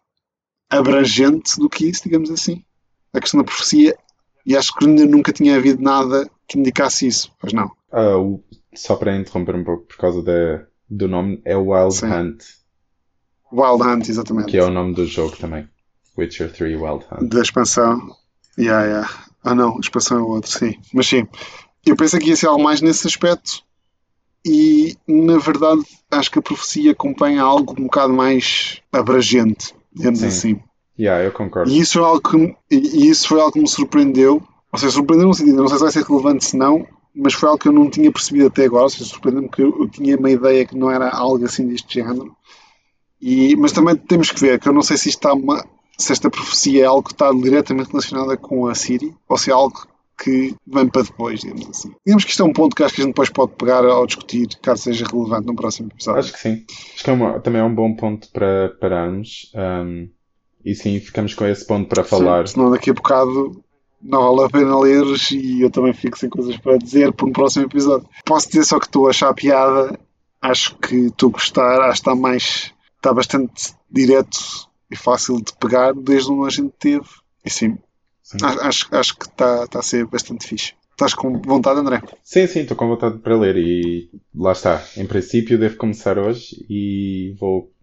abrangente 0.70 1.60
do 1.60 1.70
que 1.70 1.90
isso, 1.90 2.04
digamos 2.04 2.30
assim. 2.30 2.64
A 3.12 3.20
questão 3.20 3.40
da 3.40 3.46
profecia, 3.46 3.98
e 4.46 4.56
acho 4.56 4.74
que 4.76 4.86
ainda 4.86 5.06
nunca 5.06 5.34
tinha 5.34 5.56
havido 5.56 5.82
nada 5.82 6.30
que 6.48 6.60
indicasse 6.60 7.08
isso, 7.08 7.32
pois 7.40 7.54
não. 7.54 7.72
Uh, 7.92 8.44
só 8.74 8.96
para 8.96 9.16
interromper 9.16 9.56
um 9.56 9.64
pouco 9.64 9.86
por 9.86 9.98
causa 9.98 10.22
de, 10.22 10.66
do 10.90 11.08
nome, 11.08 11.42
é 11.46 11.56
Wild 11.56 11.96
Sim. 11.96 12.08
Hunt. 12.08 12.44
Wild 13.52 13.84
Hunt, 13.84 14.10
exatamente. 14.10 14.52
Que 14.52 14.58
é 14.58 14.64
o 14.64 14.72
nome 14.72 14.94
do 14.94 15.06
jogo 15.06 15.36
também. 15.38 15.68
Witcher 16.18 16.52
3 16.52 16.80
Wild 16.80 17.06
Hunt. 17.12 17.30
Da 17.30 17.42
expansão. 17.42 18.00
Yeah, 18.58 18.86
yeah. 18.86 19.10
Ah 19.44 19.56
não, 19.56 19.76
a 19.76 19.80
expansão 19.80 20.20
é 20.20 20.22
outra, 20.22 20.50
sim. 20.50 20.76
Mas 20.94 21.08
sim, 21.08 21.28
eu 21.86 21.96
pensei 21.96 22.20
que 22.20 22.30
ia 22.30 22.36
ser 22.36 22.48
algo 22.48 22.64
mais 22.64 22.82
nesse 22.82 23.08
aspecto 23.08 23.64
e 24.46 24.98
na 25.08 25.38
verdade 25.38 25.82
acho 26.12 26.32
que 26.32 26.40
a 26.40 26.42
profecia 26.42 26.92
acompanha 26.92 27.42
algo 27.42 27.74
um 27.80 27.86
bocado 27.86 28.14
mais 28.14 28.82
abrangente, 28.92 29.74
digamos 29.94 30.20
sim. 30.20 30.28
assim. 30.28 30.60
Yeah, 30.98 31.24
eu 31.24 31.32
concordo. 31.32 31.72
E 31.72 31.80
isso, 31.80 31.94
foi 31.94 32.04
algo 32.04 32.22
que, 32.22 32.56
e 32.70 33.10
isso 33.10 33.28
foi 33.28 33.40
algo 33.40 33.54
que 33.54 33.60
me 33.60 33.68
surpreendeu. 33.68 34.44
Ou 34.72 34.80
seja, 34.80 34.92
surpreendeu 34.92 35.28
no 35.28 35.34
sentido, 35.34 35.58
não 35.58 35.68
sei 35.68 35.78
se 35.78 35.84
vai 35.84 35.92
ser 35.92 36.04
relevante 36.04 36.46
se 36.46 36.58
não, 36.58 36.88
mas 37.16 37.34
foi 37.34 37.50
algo 37.50 37.60
que 37.60 37.68
eu 37.68 37.72
não 37.72 37.90
tinha 37.90 38.12
percebido 38.12 38.48
até 38.48 38.66
agora. 38.66 38.84
Ou 38.84 38.90
seja, 38.90 39.06
surpreendeu-me 39.06 39.50
que 39.50 39.62
eu, 39.62 39.76
eu, 39.80 39.90
tinha 39.90 40.16
uma 40.18 40.30
ideia 40.30 40.66
que 40.66 40.78
não 40.78 40.92
era 40.92 41.10
algo 41.10 41.44
assim 41.46 41.68
deste 41.68 41.96
género. 41.96 42.36
E, 43.20 43.56
mas 43.56 43.72
também 43.72 43.96
temos 43.96 44.30
que 44.32 44.40
ver, 44.40 44.60
que 44.60 44.68
eu 44.68 44.74
não 44.74 44.82
sei 44.82 44.98
se 44.98 45.10
isto 45.10 45.20
está 45.20 45.34
uma, 45.34 45.66
se 45.98 46.12
esta 46.12 46.30
profecia 46.30 46.84
é 46.84 46.86
algo 46.86 47.04
que 47.04 47.14
está 47.14 47.32
diretamente 47.32 47.92
relacionada 47.92 48.36
com 48.38 48.68
a 48.68 48.76
Siri 48.76 49.14
ou 49.28 49.38
se 49.38 49.50
é 49.50 49.54
algo 49.54 49.88
que 50.18 50.56
vem 50.66 50.88
para 50.88 51.04
depois, 51.04 51.42
digamos 51.42 51.68
assim. 51.70 51.92
Digamos 52.06 52.24
que 52.24 52.32
isto 52.32 52.44
é 52.44 52.46
um 52.46 52.54
ponto 52.54 52.76
que 52.76 52.84
acho 52.84 52.96
que 52.96 53.02
a 53.02 53.04
gente 53.04 53.14
depois 53.14 53.30
pode 53.30 53.54
pegar 53.54 53.84
ao 53.86 54.06
discutir, 54.06 54.48
caso 54.62 54.84
seja 54.84 55.06
relevante 55.06 55.48
no 55.48 55.56
próximo 55.56 55.90
episódio. 55.92 56.20
Acho 56.20 56.34
que 56.34 56.40
sim. 56.40 56.66
Acho 56.94 57.04
que 57.04 57.10
é 57.10 57.14
uma, 57.14 57.40
também 57.40 57.62
é 57.62 57.64
um 57.64 57.74
bom 57.74 57.96
ponto 57.96 58.30
para 58.30 58.70
pararmos. 58.80 59.52
Um, 59.56 60.10
e 60.64 60.76
sim, 60.76 61.00
ficamos 61.00 61.34
com 61.34 61.46
esse 61.46 61.66
ponto 61.66 61.90
para 61.90 62.04
falar. 62.04 62.48
Sim, 62.48 62.54
senão 62.54 62.72
daqui 62.72 62.90
a 62.90 62.94
bocado 62.94 63.64
não 64.02 64.36
vale 64.36 64.48
a 64.48 64.50
pena 64.50 64.80
ler 64.80 65.04
e 65.32 65.62
eu 65.62 65.70
também 65.70 65.94
fico 65.94 66.18
sem 66.18 66.30
coisas 66.30 66.58
para 66.58 66.78
dizer 66.78 67.12
para 67.14 67.26
um 67.26 67.32
próximo 67.32 67.66
episódio. 67.66 68.08
Posso 68.26 68.48
dizer 68.48 68.66
só 68.66 68.80
que 68.80 68.86
estou 68.86 69.08
a 69.08 69.10
achar 69.10 69.34
piada, 69.34 69.98
acho 70.42 70.78
que 70.78 71.08
estou 71.08 71.30
a 71.30 71.34
gostar, 71.34 71.82
acho 71.82 72.02
que 72.02 72.10
está 72.10 72.16
mais. 72.16 72.72
está 72.98 73.14
bastante 73.14 73.74
direto 73.90 74.68
e 74.94 74.96
fácil 74.96 75.42
de 75.42 75.52
pegar 75.60 75.94
desde 75.94 76.32
onde 76.32 76.48
a 76.48 76.50
gente 76.50 76.74
teve. 76.80 77.08
E 77.44 77.50
sim, 77.50 77.78
sim. 78.22 78.38
Acho, 78.42 78.88
acho 78.96 79.18
que 79.18 79.26
está, 79.26 79.64
está 79.64 79.80
a 79.80 79.84
ser 79.84 80.06
bastante 80.06 80.48
fixe. 80.48 80.74
Estás 80.92 81.16
com 81.16 81.42
vontade, 81.42 81.80
André? 81.80 82.02
Sim, 82.24 82.46
sim, 82.46 82.60
estou 82.62 82.78
com 82.78 82.88
vontade 82.88 83.18
para 83.18 83.36
ler 83.36 83.58
e 83.58 84.10
lá 84.34 84.52
está. 84.52 84.82
Em 84.96 85.08
princípio 85.08 85.58
devo 85.58 85.76
começar 85.76 86.20
hoje 86.20 86.64
e 86.70 87.36
vou 87.40 87.74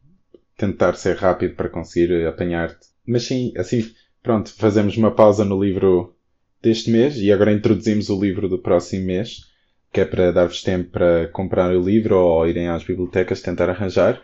tentar 0.57 0.95
ser 0.95 1.17
rápido 1.17 1.57
para 1.57 1.69
conseguir 1.69 2.27
apanhar-te. 2.27 2.87
Mas 3.05 3.25
sim, 3.25 3.53
assim, 3.57 3.91
pronto, 4.23 4.55
fazemos 4.55 4.97
uma 4.97 5.11
pausa 5.11 5.45
no 5.45 5.63
livro 5.63 6.15
deste 6.63 6.91
mês 6.91 7.17
e 7.17 7.33
agora 7.33 7.53
introduzimos 7.53 8.09
o 8.11 8.21
livro 8.21 8.49
do 8.49 8.59
próximo 8.59 9.07
mês, 9.07 9.47
que 9.93 10.01
é 10.01 10.05
para 10.05 10.31
dar-vos 10.31 10.63
tempo 10.63 10.91
para 10.91 11.29
comprar 11.29 11.75
o 11.75 11.83
livro 11.83 12.17
ou 12.17 12.47
irem 12.47 12.69
às 12.69 12.85
bibliotecas 12.85 13.43
tentar 13.43 13.69
arranjar. 13.69 14.23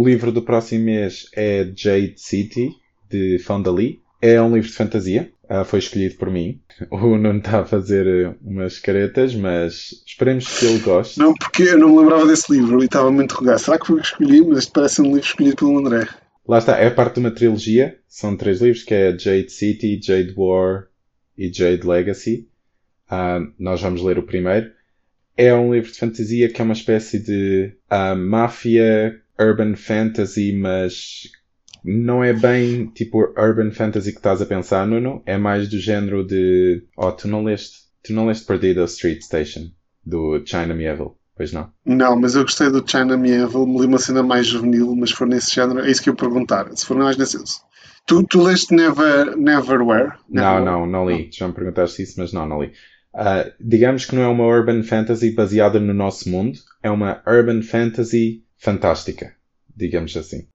O 0.00 0.02
livro 0.08 0.32
do 0.32 0.40
próximo 0.40 0.86
mês 0.86 1.28
é 1.36 1.70
Jade 1.76 2.14
City, 2.16 2.74
de 3.10 3.38
Fonda 3.38 3.70
Lee. 3.70 4.00
É 4.22 4.40
um 4.40 4.54
livro 4.54 4.70
de 4.70 4.74
fantasia. 4.74 5.30
Uh, 5.44 5.62
foi 5.62 5.78
escolhido 5.78 6.14
por 6.14 6.30
mim. 6.30 6.58
O 6.90 7.18
Nuno 7.18 7.36
está 7.36 7.60
a 7.60 7.66
fazer 7.66 8.06
eh, 8.06 8.34
umas 8.40 8.78
caretas, 8.78 9.34
mas 9.34 10.02
esperemos 10.06 10.58
que 10.58 10.64
ele 10.64 10.78
goste. 10.78 11.18
Não, 11.18 11.34
porque 11.34 11.64
eu 11.64 11.78
não 11.78 11.90
me 11.90 11.98
lembrava 11.98 12.26
desse 12.26 12.50
livro 12.50 12.80
e 12.80 12.86
estava 12.86 13.12
muito 13.12 13.30
interrogar. 13.30 13.58
Será 13.58 13.78
que 13.78 13.88
foi 13.88 14.00
que 14.00 14.06
escolhi? 14.06 14.40
Mas 14.40 14.60
este 14.60 14.72
parece 14.72 15.02
um 15.02 15.04
livro 15.04 15.20
escolhido 15.20 15.56
pelo 15.56 15.78
André. 15.78 16.08
Lá 16.48 16.56
está, 16.56 16.78
é 16.78 16.88
parte 16.88 17.16
de 17.16 17.20
uma 17.20 17.30
trilogia. 17.30 17.98
São 18.08 18.34
três 18.38 18.62
livros, 18.62 18.82
que 18.82 18.94
é 18.94 19.10
Jade 19.18 19.52
City, 19.52 20.00
Jade 20.02 20.32
War 20.34 20.86
e 21.36 21.52
Jade 21.52 21.86
Legacy. 21.86 22.48
Uh, 23.06 23.52
nós 23.58 23.82
vamos 23.82 24.00
ler 24.00 24.18
o 24.18 24.22
primeiro. 24.22 24.70
É 25.36 25.52
um 25.54 25.74
livro 25.74 25.92
de 25.92 25.98
fantasia 25.98 26.48
que 26.48 26.58
é 26.58 26.64
uma 26.64 26.72
espécie 26.72 27.18
de 27.18 27.74
uh, 27.92 28.16
máfia 28.16 29.20
urban 29.40 29.74
fantasy, 29.74 30.52
mas 30.52 31.22
não 31.84 32.22
é 32.22 32.32
bem 32.32 32.86
tipo 32.86 33.18
urban 33.38 33.70
fantasy 33.70 34.12
que 34.12 34.18
estás 34.18 34.42
a 34.42 34.46
pensar, 34.46 34.86
Nuno. 34.86 35.22
É 35.24 35.38
mais 35.38 35.68
do 35.68 35.78
género 35.78 36.24
de. 36.26 36.84
Oh, 36.96 37.10
tu 37.10 37.26
não 37.26 37.42
leste, 37.42 37.78
tu 38.02 38.12
não 38.12 38.26
leste 38.26 38.46
Perdido 38.46 38.84
Street 38.84 39.22
Station, 39.22 39.70
do 40.04 40.42
China 40.44 40.74
Mieville, 40.74 41.12
pois 41.36 41.52
não? 41.52 41.70
Não, 41.84 42.20
mas 42.20 42.34
eu 42.34 42.42
gostei 42.42 42.70
do 42.70 42.84
China 42.86 43.16
Mieville, 43.16 43.66
me 43.66 43.80
li 43.80 43.86
uma 43.86 43.98
cena 43.98 44.22
mais 44.22 44.46
juvenil, 44.46 44.94
mas 44.94 45.10
for 45.10 45.26
nesse 45.26 45.54
género, 45.54 45.80
é 45.80 45.90
isso 45.90 46.02
que 46.02 46.10
eu 46.10 46.14
perguntar. 46.14 46.70
Se 46.76 46.84
for 46.84 46.96
mais 46.96 47.16
nesse. 47.16 47.38
Tu, 48.06 48.22
tu 48.24 48.42
leste 48.42 48.74
Never, 48.74 49.36
Neverwhere? 49.36 50.12
Não, 50.28 50.64
não, 50.64 50.86
não 50.86 51.08
li. 51.08 51.30
Já 51.32 51.46
me 51.48 51.54
perguntaste 51.54 52.02
isso, 52.02 52.14
mas 52.18 52.32
não, 52.32 52.46
não 52.46 52.62
li. 52.62 52.72
Uh, 53.14 53.50
digamos 53.60 54.04
que 54.04 54.14
não 54.14 54.22
é 54.22 54.28
uma 54.28 54.44
urban 54.44 54.82
fantasy 54.82 55.32
baseada 55.32 55.80
no 55.80 55.92
nosso 55.92 56.28
mundo, 56.28 56.58
é 56.82 56.90
uma 56.90 57.20
urban 57.26 57.62
fantasy 57.62 58.44
fantástica, 58.60 59.34
digamos 59.74 60.16
assim. 60.16 60.46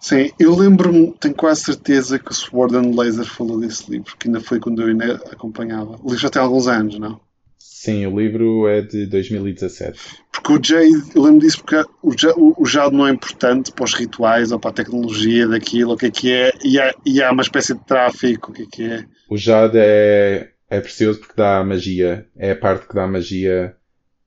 Sim, 0.00 0.30
eu 0.38 0.54
lembro-me, 0.54 1.14
tenho 1.20 1.34
quase 1.34 1.62
certeza 1.62 2.18
que 2.18 2.30
o 2.30 2.34
Sword 2.34 2.76
and 2.76 2.94
Laser 2.94 3.24
falou 3.24 3.60
desse 3.60 3.90
livro, 3.90 4.16
que 4.18 4.28
ainda 4.28 4.40
foi 4.40 4.58
quando 4.58 4.82
eu 4.82 4.88
ainda 4.88 5.14
acompanhava. 5.30 5.98
O 6.02 6.08
livro 6.08 6.18
já 6.18 6.30
tem 6.30 6.42
alguns 6.42 6.66
anos, 6.66 6.98
não? 6.98 7.20
Sim, 7.58 8.06
o 8.06 8.18
livro 8.18 8.66
é 8.66 8.80
de 8.80 9.06
2017. 9.06 9.98
Porque 10.32 10.52
o 10.52 10.62
Jade, 10.62 11.10
eu 11.14 11.22
lembro 11.22 11.40
disso 11.40 11.62
porque 11.62 11.76
o, 12.02 12.62
o 12.62 12.66
Jade 12.66 12.94
não 12.94 13.06
é 13.06 13.10
importante 13.10 13.72
para 13.72 13.84
os 13.84 13.94
rituais 13.94 14.52
ou 14.52 14.58
para 14.58 14.70
a 14.70 14.74
tecnologia 14.74 15.46
daquilo, 15.46 15.92
o 15.92 15.96
que 15.96 16.06
é 16.06 16.10
que 16.10 16.32
é, 16.32 16.52
e 16.62 16.78
há, 16.80 16.94
e 17.04 17.22
há 17.22 17.30
uma 17.30 17.42
espécie 17.42 17.74
de 17.74 17.84
tráfico, 17.84 18.50
o 18.50 18.54
que 18.54 18.62
é 18.62 18.66
que 18.66 18.82
é. 18.84 19.04
O 19.28 19.36
Jade 19.36 19.78
é, 19.78 20.50
é 20.68 20.80
precioso 20.80 21.20
porque 21.20 21.34
dá 21.36 21.62
magia, 21.64 22.26
é 22.36 22.52
a 22.52 22.56
parte 22.56 22.88
que 22.88 22.94
dá 22.94 23.06
magia 23.06 23.76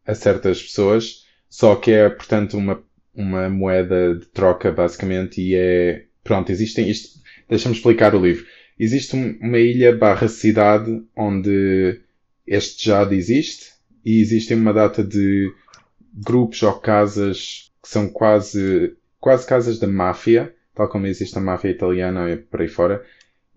a 0.06 0.14
certas 0.14 0.62
pessoas, 0.62 1.24
só 1.50 1.76
que 1.76 1.92
é, 1.92 2.10
portanto, 2.10 2.58
uma 2.58 2.84
uma 3.18 3.50
moeda 3.50 4.16
de 4.16 4.28
troca, 4.28 4.72
basicamente, 4.72 5.42
e 5.42 5.56
é. 5.56 6.06
Pronto, 6.24 6.52
existem. 6.52 6.90
Isto, 6.90 7.18
Deixa-me 7.50 7.76
explicar 7.76 8.14
o 8.14 8.22
livro. 8.22 8.46
Existe 8.78 9.16
uma 9.16 9.58
ilha 9.58 9.96
barra 9.96 10.28
cidade 10.28 11.02
onde 11.16 12.02
este 12.46 12.86
jade 12.86 13.16
existe 13.16 13.72
e 14.06 14.20
existem 14.20 14.58
uma 14.58 14.74
data 14.74 15.04
de 15.04 15.52
grupos 16.14 16.62
ou 16.64 16.74
casas 16.74 17.72
que 17.82 17.90
são 17.90 18.10
quase, 18.10 18.96
quase 19.20 19.48
casas 19.48 19.80
da 19.80 19.88
máfia, 19.88 20.54
tal 20.76 20.90
como 20.90 21.08
existe 21.08 21.38
a 21.38 21.42
máfia 21.42 21.70
italiana 21.70 22.30
e 22.30 22.38
por 22.38 22.62
aí 22.62 22.68
fora. 22.68 23.04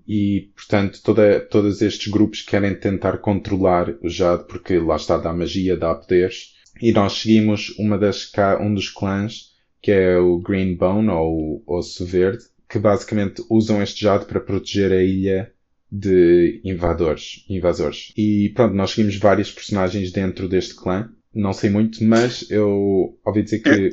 E, 0.07 0.51
portanto, 0.57 1.01
toda, 1.03 1.41
todos 1.41 1.83
estes 1.83 2.11
grupos 2.11 2.43
querem 2.43 2.75
tentar 2.75 3.19
controlar 3.19 3.95
o 4.03 4.09
jade 4.09 4.45
porque 4.47 4.79
lá 4.79 4.97
está, 4.97 5.17
dá 5.17 5.33
magia, 5.33 5.77
dá 5.77 5.95
poderes. 5.95 6.55
E 6.81 6.93
nós 6.93 7.15
seguimos 7.15 7.75
uma 7.79 7.99
das, 7.99 8.31
um 8.61 8.73
dos 8.73 8.89
clãs 8.89 9.50
que 9.83 9.91
é 9.91 10.19
o 10.19 10.39
Green 10.39 10.77
Bone, 10.77 11.09
ou 11.09 11.63
o 11.67 11.77
Osso 11.79 12.05
Verde, 12.05 12.45
que 12.69 12.79
basicamente 12.79 13.43
usam 13.51 13.83
este 13.83 14.03
jato 14.03 14.27
para 14.27 14.41
proteger 14.41 14.93
a 14.93 15.03
ilha 15.03 15.53
de 15.91 16.61
invadores, 16.65 17.45
invasores. 17.49 18.13
E 18.17 18.53
pronto, 18.55 18.75
nós 18.75 18.93
seguimos 18.93 19.17
vários 19.17 19.51
personagens 19.51 20.13
dentro 20.13 20.49
deste 20.49 20.75
clã. 20.75 21.11
Não 21.35 21.53
sei 21.53 21.71
muito, 21.71 22.03
mas 22.05 22.49
eu 22.51 23.19
ouvi 23.25 23.43
dizer 23.43 23.61
que. 23.61 23.91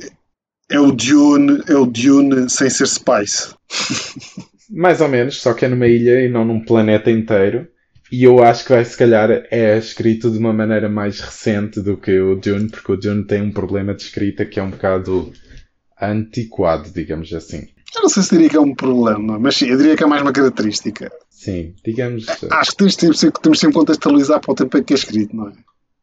É, 0.70 0.76
é 0.76 0.80
o 0.80 0.92
Dune, 0.92 1.62
é 1.68 1.74
o 1.74 1.86
Dune 1.86 2.48
sem 2.48 2.70
ser 2.70 2.86
Spice. 2.86 3.54
Mais 4.70 5.00
ou 5.00 5.08
menos, 5.08 5.40
só 5.40 5.54
que 5.54 5.64
é 5.64 5.68
numa 5.68 5.86
ilha 5.86 6.20
e 6.20 6.28
não 6.28 6.44
num 6.44 6.64
planeta 6.64 7.10
inteiro. 7.10 7.66
E 8.12 8.24
eu 8.24 8.42
acho 8.42 8.64
que 8.64 8.70
vai, 8.70 8.84
se 8.84 8.96
calhar, 8.96 9.30
é 9.50 9.76
escrito 9.76 10.30
de 10.30 10.38
uma 10.38 10.52
maneira 10.52 10.88
mais 10.88 11.20
recente 11.20 11.80
do 11.80 11.96
que 11.96 12.18
o 12.18 12.36
Dune, 12.36 12.68
porque 12.68 12.92
o 12.92 12.96
Dune 12.96 13.24
tem 13.24 13.42
um 13.42 13.50
problema 13.50 13.94
de 13.94 14.02
escrita 14.02 14.46
que 14.46 14.58
é 14.58 14.62
um 14.62 14.70
bocado 14.70 15.32
antiquado, 16.00 16.90
digamos 16.90 17.32
assim. 17.32 17.68
Eu 17.94 18.02
não 18.02 18.08
sei 18.08 18.22
se 18.22 18.30
diria 18.30 18.50
que 18.50 18.56
é 18.56 18.60
um 18.60 18.74
problema, 18.74 19.38
mas 19.38 19.56
sim, 19.56 19.66
eu 19.66 19.76
diria 19.76 19.96
que 19.96 20.04
é 20.04 20.06
mais 20.06 20.22
uma 20.22 20.32
característica. 20.32 21.10
Sim, 21.30 21.74
digamos. 21.84 22.26
Acho 22.50 22.70
que 22.72 22.76
temos, 22.76 22.96
temos, 22.96 23.20
temos 23.42 23.58
sempre 23.58 23.74
contextualizar 23.76 24.40
para 24.40 24.52
o 24.52 24.54
tempo 24.54 24.76
em 24.76 24.82
que 24.84 24.92
é 24.92 24.96
escrito, 24.96 25.34
não 25.34 25.48
é? 25.48 25.52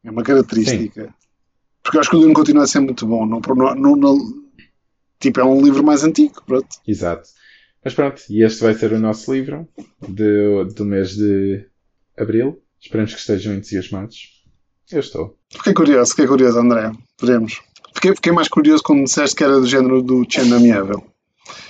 É 0.04 0.10
uma 0.10 0.22
característica. 0.22 1.04
Sim. 1.04 1.10
Porque 1.82 1.96
eu 1.96 2.00
acho 2.00 2.10
que 2.10 2.16
o 2.16 2.18
livro 2.18 2.34
continua 2.34 2.64
a 2.64 2.66
ser 2.66 2.80
muito 2.80 3.06
bom. 3.06 3.24
Não, 3.24 3.40
não, 3.76 3.96
não, 3.96 4.18
tipo, 5.20 5.40
é 5.40 5.44
um 5.44 5.62
livro 5.62 5.84
mais 5.84 6.02
antigo, 6.02 6.42
pronto. 6.44 6.68
Exato. 6.86 7.28
Mas 7.84 7.94
pronto, 7.94 8.20
e 8.28 8.42
este 8.42 8.62
vai 8.62 8.74
ser 8.74 8.92
o 8.92 8.98
nosso 8.98 9.32
livro 9.32 9.68
de, 10.08 10.64
do 10.74 10.84
mês 10.84 11.14
de 11.14 11.64
abril. 12.18 12.60
Esperamos 12.80 13.14
que 13.14 13.20
estejam 13.20 13.54
entusiasmados. 13.54 14.42
Eu 14.90 15.00
estou. 15.00 15.38
Fiquei 15.52 15.72
curioso, 15.72 16.10
fiquei 16.10 16.26
curioso, 16.26 16.58
André. 16.58 16.90
Veremos. 17.20 17.60
Fiquei, 17.96 18.14
fiquei 18.14 18.32
mais 18.32 18.48
curioso 18.48 18.82
quando 18.82 19.04
disseste 19.04 19.34
que 19.34 19.42
era 19.42 19.58
do 19.58 19.66
género 19.66 20.02
do 20.02 20.24
Chen 20.28 20.52
Amiável. 20.52 21.02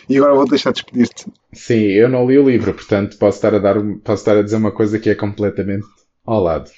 E 0.09 0.17
agora 0.17 0.35
vou 0.35 0.49
deixar 0.49 0.73
de 0.73 0.83
despedir-te. 0.83 1.27
Sim, 1.53 1.85
eu 1.85 2.09
não 2.09 2.29
li 2.29 2.37
o 2.37 2.49
livro, 2.49 2.75
portanto 2.75 3.17
posso 3.17 3.39
estar 3.39 3.55
a, 3.55 3.61
dar, 3.61 3.77
posso 4.03 4.23
estar 4.23 4.37
a 4.37 4.43
dizer 4.43 4.57
uma 4.57 4.73
coisa 4.73 4.99
que 4.99 5.09
é 5.09 5.15
completamente 5.15 5.87
ao 6.25 6.43
lado. 6.43 6.69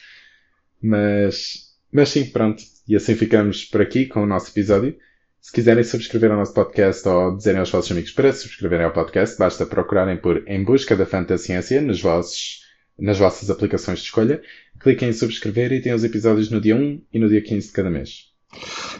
Mas, 0.82 1.60
mas 1.90 2.10
sim, 2.10 2.26
pronto. 2.26 2.62
E 2.86 2.94
assim 2.94 3.14
ficamos 3.14 3.64
por 3.64 3.80
aqui 3.80 4.04
com 4.04 4.22
o 4.22 4.26
nosso 4.26 4.50
episódio. 4.50 4.94
Se 5.40 5.50
quiserem 5.50 5.82
subscrever 5.82 6.30
ao 6.30 6.36
nosso 6.36 6.52
podcast 6.52 7.08
ou 7.08 7.34
dizerem 7.34 7.60
aos 7.60 7.70
vossos 7.70 7.90
amigos 7.90 8.10
para 8.10 8.32
subscreverem 8.34 8.84
ao 8.84 8.92
podcast, 8.92 9.38
basta 9.38 9.64
procurarem 9.64 10.18
por 10.18 10.42
Em 10.46 10.62
Busca 10.62 10.94
da 10.94 11.06
Fantasciência 11.06 11.80
nos 11.80 12.02
vossos, 12.02 12.64
nas 12.98 13.18
vossas 13.18 13.48
aplicações 13.48 14.00
de 14.00 14.04
escolha. 14.04 14.42
Cliquem 14.78 15.08
em 15.08 15.12
subscrever 15.14 15.72
e 15.72 15.80
têm 15.80 15.94
os 15.94 16.04
episódios 16.04 16.50
no 16.50 16.60
dia 16.60 16.76
1 16.76 17.02
e 17.14 17.18
no 17.18 17.30
dia 17.30 17.40
15 17.40 17.68
de 17.68 17.72
cada 17.72 17.88
mês. 17.88 18.27